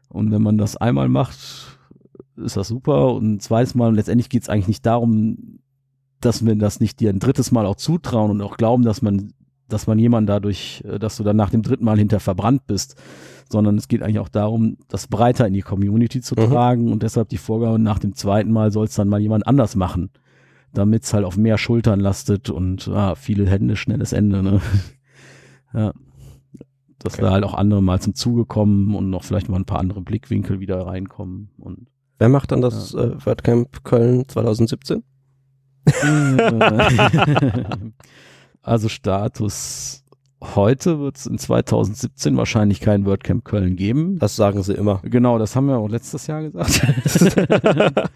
und 0.09 0.31
wenn 0.31 0.41
man 0.41 0.57
das 0.57 0.75
einmal 0.75 1.07
macht, 1.07 1.39
ist 2.35 2.57
das 2.57 2.67
super. 2.67 3.13
Und 3.13 3.41
zweites 3.41 3.75
Mal, 3.75 3.87
und 3.87 3.95
letztendlich 3.95 4.27
geht's 4.27 4.49
eigentlich 4.49 4.67
nicht 4.67 4.85
darum, 4.85 5.59
dass 6.25 6.45
wir 6.45 6.55
das 6.55 6.79
nicht 6.79 6.99
dir 6.99 7.09
ein 7.09 7.19
drittes 7.19 7.51
Mal 7.51 7.65
auch 7.65 7.75
zutrauen 7.75 8.31
und 8.31 8.41
auch 8.41 8.57
glauben, 8.57 8.83
dass 8.83 9.01
man, 9.01 9.33
dass 9.67 9.87
man 9.87 9.99
jemanden 9.99 10.27
dadurch, 10.27 10.83
äh, 10.87 10.99
dass 10.99 11.17
du 11.17 11.23
dann 11.23 11.35
nach 11.37 11.49
dem 11.49 11.61
dritten 11.61 11.85
Mal 11.85 11.97
hinter 11.97 12.19
verbrannt 12.19 12.67
bist, 12.67 12.95
sondern 13.49 13.77
es 13.77 13.87
geht 13.87 14.01
eigentlich 14.01 14.19
auch 14.19 14.29
darum, 14.29 14.77
das 14.87 15.07
breiter 15.07 15.45
in 15.47 15.53
die 15.53 15.61
Community 15.61 16.21
zu 16.21 16.35
Mhm. 16.35 16.49
tragen 16.49 16.91
und 16.91 17.03
deshalb 17.03 17.29
die 17.29 17.37
Vorgabe, 17.37 17.79
nach 17.79 17.99
dem 17.99 18.15
zweiten 18.15 18.51
Mal 18.51 18.71
soll 18.71 18.85
es 18.85 18.95
dann 18.95 19.09
mal 19.09 19.19
jemand 19.19 19.45
anders 19.47 19.75
machen, 19.75 20.09
damit 20.73 21.03
es 21.03 21.13
halt 21.13 21.25
auf 21.25 21.35
mehr 21.35 21.57
Schultern 21.57 21.99
lastet 21.99 22.49
und 22.49 22.87
ah, 22.87 23.15
viele 23.15 23.45
Hände, 23.49 23.75
schnelles 23.75 24.13
Ende. 24.13 24.41
Ne? 24.41 24.61
ja. 25.73 25.93
Dass 26.99 27.13
Okay. 27.15 27.23
da 27.23 27.31
halt 27.31 27.43
auch 27.43 27.55
andere 27.55 27.81
mal 27.81 27.99
zum 27.99 28.13
Zuge 28.13 28.45
kommen 28.45 28.93
und 28.95 29.09
noch 29.09 29.23
vielleicht 29.23 29.49
mal 29.49 29.57
ein 29.57 29.65
paar 29.65 29.79
andere 29.79 30.01
Blickwinkel 30.01 30.59
wieder 30.59 30.85
reinkommen 30.85 31.49
und 31.57 31.87
Wer 32.19 32.29
macht 32.29 32.51
dann 32.51 32.61
das 32.61 32.93
äh, 32.93 33.15
WordCamp 33.25 33.83
Köln 33.83 34.25
2017? 34.27 35.01
also 38.61 38.89
Status 38.89 40.01
heute 40.41 40.99
wird 40.99 41.17
es 41.17 41.25
in 41.25 41.37
2017 41.37 42.35
wahrscheinlich 42.35 42.81
kein 42.81 43.05
WordCamp 43.05 43.45
Köln 43.45 43.75
geben. 43.75 44.17
Das 44.19 44.35
sagen 44.35 44.63
sie 44.63 44.73
immer. 44.73 45.01
Genau, 45.03 45.37
das 45.37 45.55
haben 45.55 45.67
wir 45.67 45.77
auch 45.77 45.89
letztes 45.89 46.27
Jahr 46.27 46.41
gesagt. 46.41 46.81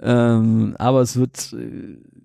ähm, 0.00 0.74
aber 0.78 1.00
es 1.00 1.16
wird, 1.16 1.56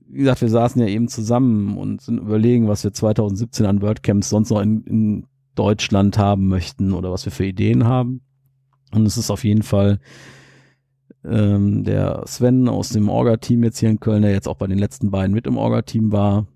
wie 0.08 0.20
gesagt, 0.20 0.42
wir 0.42 0.50
saßen 0.50 0.82
ja 0.82 0.88
eben 0.88 1.08
zusammen 1.08 1.78
und 1.78 2.02
sind 2.02 2.20
überlegen, 2.20 2.68
was 2.68 2.84
wir 2.84 2.94
2017 2.94 3.66
an 3.66 3.82
WordCamps 3.82 4.30
sonst 4.30 4.50
noch 4.50 4.62
in, 4.62 4.84
in 4.86 5.26
Deutschland 5.56 6.18
haben 6.18 6.48
möchten 6.48 6.94
oder 6.94 7.12
was 7.12 7.26
wir 7.26 7.32
für 7.32 7.46
Ideen 7.46 7.86
haben. 7.86 8.22
Und 8.92 9.06
es 9.06 9.18
ist 9.18 9.30
auf 9.30 9.44
jeden 9.44 9.64
Fall 9.64 10.00
ähm, 11.24 11.84
der 11.84 12.24
Sven 12.26 12.68
aus 12.68 12.90
dem 12.90 13.10
Orga-Team 13.10 13.64
jetzt 13.64 13.80
hier 13.80 13.90
in 13.90 14.00
Köln, 14.00 14.22
der 14.22 14.32
jetzt 14.32 14.48
auch 14.48 14.58
bei 14.58 14.68
den 14.68 14.78
letzten 14.80 15.12
beiden 15.12 15.34
mit 15.34 15.48
im 15.48 15.58
Orga-Team 15.58 16.12
war, 16.12 16.48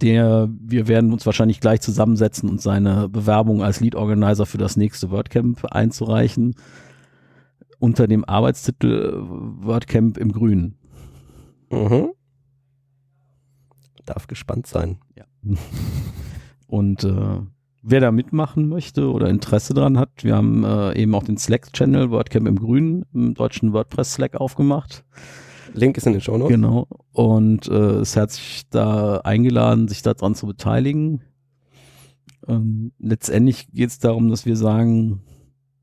der, 0.00 0.48
wir 0.50 0.88
werden 0.88 1.12
uns 1.12 1.26
wahrscheinlich 1.26 1.60
gleich 1.60 1.80
zusammensetzen 1.80 2.48
und 2.48 2.60
seine 2.60 3.08
Bewerbung 3.08 3.62
als 3.62 3.80
Lead 3.80 3.94
Organizer 3.94 4.46
für 4.46 4.58
das 4.58 4.76
nächste 4.76 5.10
WordCamp 5.10 5.64
einzureichen. 5.66 6.54
Unter 7.78 8.06
dem 8.06 8.24
Arbeitstitel 8.24 9.22
WordCamp 9.26 10.16
im 10.18 10.32
Grün. 10.32 10.76
Mhm. 11.70 12.10
Darf 14.06 14.26
gespannt 14.26 14.66
sein. 14.66 14.98
Und 16.66 17.04
äh, 17.04 17.40
wer 17.86 18.00
da 18.00 18.10
mitmachen 18.10 18.68
möchte 18.68 19.10
oder 19.10 19.28
Interesse 19.28 19.74
dran 19.74 19.98
hat, 19.98 20.24
wir 20.24 20.34
haben 20.34 20.64
äh, 20.64 20.98
eben 20.98 21.14
auch 21.14 21.22
den 21.22 21.36
Slack-Channel 21.36 22.10
WordCamp 22.10 22.48
im 22.48 22.58
Grün 22.58 23.04
im 23.12 23.34
deutschen 23.34 23.72
WordPress-Slack 23.72 24.36
aufgemacht. 24.36 25.04
Link 25.74 25.96
ist 25.96 26.06
in 26.06 26.12
den 26.12 26.22
Show 26.22 26.38
Notes. 26.38 26.54
Genau. 26.54 26.86
Und 27.12 27.68
äh, 27.68 28.00
ist 28.00 28.16
herzlich 28.16 28.62
da 28.70 29.18
eingeladen, 29.18 29.88
sich 29.88 30.02
daran 30.02 30.34
zu 30.34 30.46
beteiligen. 30.46 31.22
Ähm, 32.48 32.92
letztendlich 32.98 33.68
geht 33.70 33.90
es 33.90 33.98
darum, 33.98 34.30
dass 34.30 34.46
wir 34.46 34.56
sagen, 34.56 35.20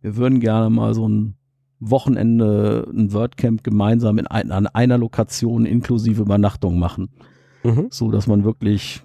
wir 0.01 0.15
würden 0.15 0.39
gerne 0.39 0.69
mal 0.69 0.93
so 0.93 1.07
ein 1.07 1.35
Wochenende, 1.79 2.87
ein 2.91 3.13
WordCamp 3.13 3.63
gemeinsam 3.63 4.17
in 4.17 4.27
ein, 4.27 4.51
an 4.51 4.67
einer 4.67 4.97
Lokation 4.97 5.65
inklusive 5.65 6.21
Übernachtung 6.21 6.79
machen. 6.79 7.09
Mhm. 7.63 7.87
So 7.91 8.09
dass 8.09 8.27
man 8.27 8.43
wirklich 8.43 9.03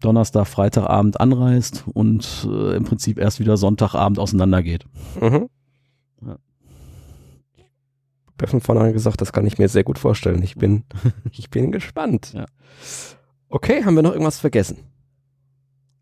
Donnerstag, 0.00 0.46
Freitagabend 0.46 1.20
anreist 1.20 1.84
und 1.92 2.46
äh, 2.48 2.76
im 2.76 2.84
Prinzip 2.84 3.18
erst 3.18 3.40
wieder 3.40 3.56
Sonntagabend 3.56 4.18
auseinandergeht. 4.18 4.84
Mhm. 5.20 5.48
Ja. 6.24 6.38
Ich 7.56 8.42
habe 8.42 8.46
von 8.46 8.60
vornherein 8.60 8.92
gesagt, 8.92 9.20
das 9.20 9.32
kann 9.32 9.46
ich 9.46 9.58
mir 9.58 9.68
sehr 9.68 9.84
gut 9.84 9.98
vorstellen. 9.98 10.42
Ich 10.42 10.54
bin, 10.54 10.84
ich 11.32 11.50
bin 11.50 11.72
gespannt. 11.72 12.32
Ja. 12.32 12.46
Okay, 13.48 13.84
haben 13.84 13.96
wir 13.96 14.02
noch 14.02 14.12
irgendwas 14.12 14.38
vergessen? 14.38 14.78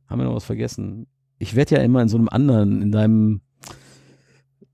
Haben 0.08 0.20
wir 0.20 0.26
noch 0.26 0.34
was 0.34 0.44
vergessen? 0.44 1.06
Ich 1.38 1.54
werde 1.54 1.76
ja 1.76 1.82
immer 1.82 2.02
in 2.02 2.08
so 2.08 2.16
einem 2.16 2.28
anderen, 2.28 2.82
in 2.82 2.92
deinem, 2.92 3.40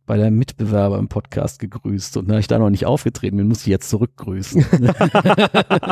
bei 0.06 0.16
deinem 0.16 0.38
Mitbewerber 0.38 0.98
im 0.98 1.08
Podcast 1.08 1.58
gegrüßt 1.60 2.16
und 2.16 2.28
da 2.28 2.38
ich 2.38 2.48
da 2.48 2.58
noch 2.58 2.70
nicht 2.70 2.86
aufgetreten 2.86 3.36
bin, 3.36 3.48
muss 3.48 3.60
ich 3.60 3.68
jetzt 3.68 3.88
zurückgrüßen. 3.88 4.64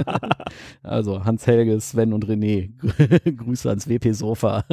also 0.83 1.25
Hans-Helge, 1.25 1.81
Sven 1.81 2.13
und 2.13 2.27
René, 2.27 2.71
Grüße 3.37 3.69
ans 3.69 3.89
WP-Sofa. 3.89 4.65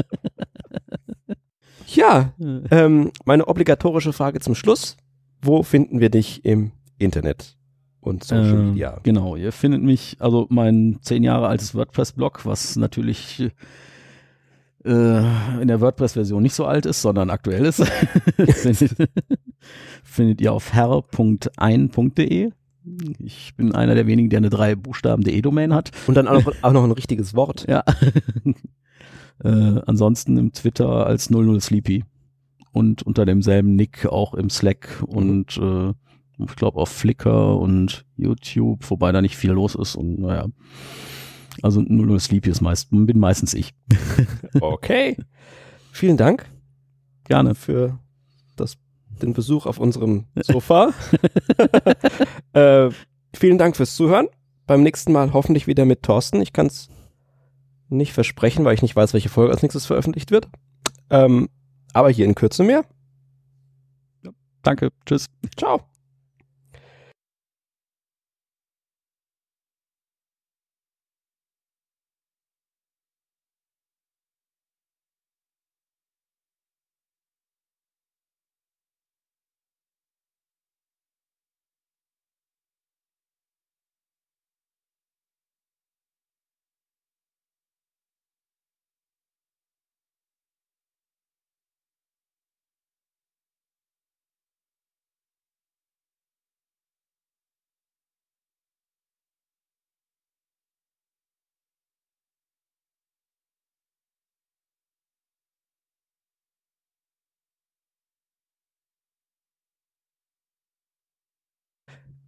Ja, 1.88 2.34
ähm, 2.72 3.12
meine 3.26 3.48
obligatorische 3.48 4.12
Frage 4.12 4.40
zum 4.40 4.56
Schluss. 4.56 4.98
Wo 5.42 5.64
finden 5.64 6.00
wir 6.00 6.10
dich 6.10 6.44
im 6.44 6.72
Internet 6.98 7.58
und 8.02 8.24
Social 8.24 8.56
Ähm, 8.56 8.70
Media? 8.72 9.00
Genau, 9.04 9.36
ihr 9.36 9.52
findet 9.52 9.84
mich, 9.84 10.18
also 10.20 10.48
mein 10.50 10.98
zehn 11.02 11.24
Jahre 11.24 11.48
altes 11.48 11.76
WordPress-Blog, 11.76 12.46
was 12.46 12.76
natürlich 12.76 13.40
äh, 13.40 13.52
in 14.92 15.68
der 15.68 15.82
WordPress-Version 15.82 16.42
nicht 16.42 16.54
so 16.54 16.66
alt 16.66 16.86
ist, 16.86 17.02
sondern 17.02 17.30
aktuell 17.30 17.66
ist, 17.66 17.84
findet, 18.38 18.96
findet 20.04 20.42
ihr 20.42 20.54
auf 20.54 20.74
herr.ein.de. 20.74 22.52
Ich 23.20 23.56
bin 23.56 23.76
einer 23.76 23.96
der 23.96 24.08
wenigen, 24.08 24.30
der 24.30 24.38
eine 24.38 24.50
drei 24.50 24.76
Buchstaben 24.76 25.24
de-Domain 25.24 25.74
hat. 25.74 25.92
Und 26.08 26.16
dann 26.16 26.28
auch 26.28 26.44
noch, 26.44 26.54
auch 26.62 26.72
noch 26.72 26.84
ein 26.84 26.92
richtiges 26.92 27.36
Wort. 27.36 27.66
Ja. 27.68 27.84
äh, 29.44 29.82
ansonsten 29.86 30.38
im 30.38 30.54
Twitter 30.54 31.06
als 31.06 31.30
00sleepy 31.30 32.04
und 32.72 33.04
unter 33.04 33.26
demselben 33.26 33.76
Nick 33.76 34.06
auch 34.06 34.34
im 34.34 34.50
Slack 34.50 35.04
und 35.06 35.58
äh, 35.58 35.94
ich 36.40 36.56
glaube 36.56 36.80
auf 36.80 36.90
Flickr 36.90 37.58
und 37.58 38.06
YouTube, 38.16 38.90
wobei 38.90 39.12
da 39.12 39.22
nicht 39.22 39.36
viel 39.36 39.52
los 39.52 39.76
ist 39.76 39.96
und 39.96 40.20
naja. 40.20 40.46
Also 41.64 41.82
00sleepy 41.82 42.50
ist 42.50 42.62
meist, 42.62 42.90
bin 42.92 43.20
meistens 43.20 43.54
ich. 43.54 43.74
Okay. 44.62 45.18
Vielen 45.92 46.18
Dank 46.18 46.46
Gerne. 47.26 47.56
für 47.56 48.00
das, 48.56 48.78
den 49.22 49.34
Besuch 49.34 49.66
auf 49.66 49.80
unserem 49.80 50.26
Sofa. 50.36 50.94
äh, 52.54 52.90
vielen 53.34 53.58
Dank 53.58 53.76
fürs 53.76 53.96
Zuhören. 53.96 54.28
Beim 54.66 54.84
nächsten 54.84 55.12
Mal 55.12 55.34
hoffentlich 55.34 55.68
wieder 55.68 55.86
mit 55.86 56.04
Thorsten. 56.04 56.42
Ich 56.42 56.54
kann 56.54 56.68
es 56.68 56.90
nicht 57.90 58.14
versprechen, 58.14 58.66
weil 58.66 58.74
ich 58.74 58.82
nicht 58.82 58.96
weiß, 58.96 59.14
welche 59.14 59.30
Folge 59.30 59.54
als 59.54 59.62
nächstes 59.62 59.86
veröffentlicht 59.86 60.32
wird. 60.32 60.50
Ähm, 61.10 61.50
aber 61.94 62.10
hier 62.10 62.26
in 62.26 62.36
Kürze 62.36 62.64
mehr. 62.64 62.84
Danke. 64.62 64.90
Tschüss. 65.06 65.28
Ciao. 65.56 65.82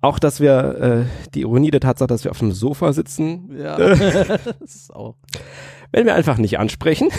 Auch, 0.02 0.20
dass 0.20 0.40
wir 0.40 1.08
äh, 1.08 1.30
die 1.34 1.42
Ironie 1.42 1.72
der 1.72 1.82
Tatsache, 1.82 2.08
dass 2.08 2.24
wir 2.24 2.32
auf 2.32 2.40
dem 2.40 2.52
Sofa 2.52 2.94
sitzen, 2.94 3.52
Ja. 3.58 3.78
das 3.78 4.40
ist 4.62 4.96
auch. 4.96 5.16
werden 5.92 6.06
wir 6.06 6.16
einfach 6.16 6.38
nicht 6.38 6.58
ansprechen. 6.60 7.10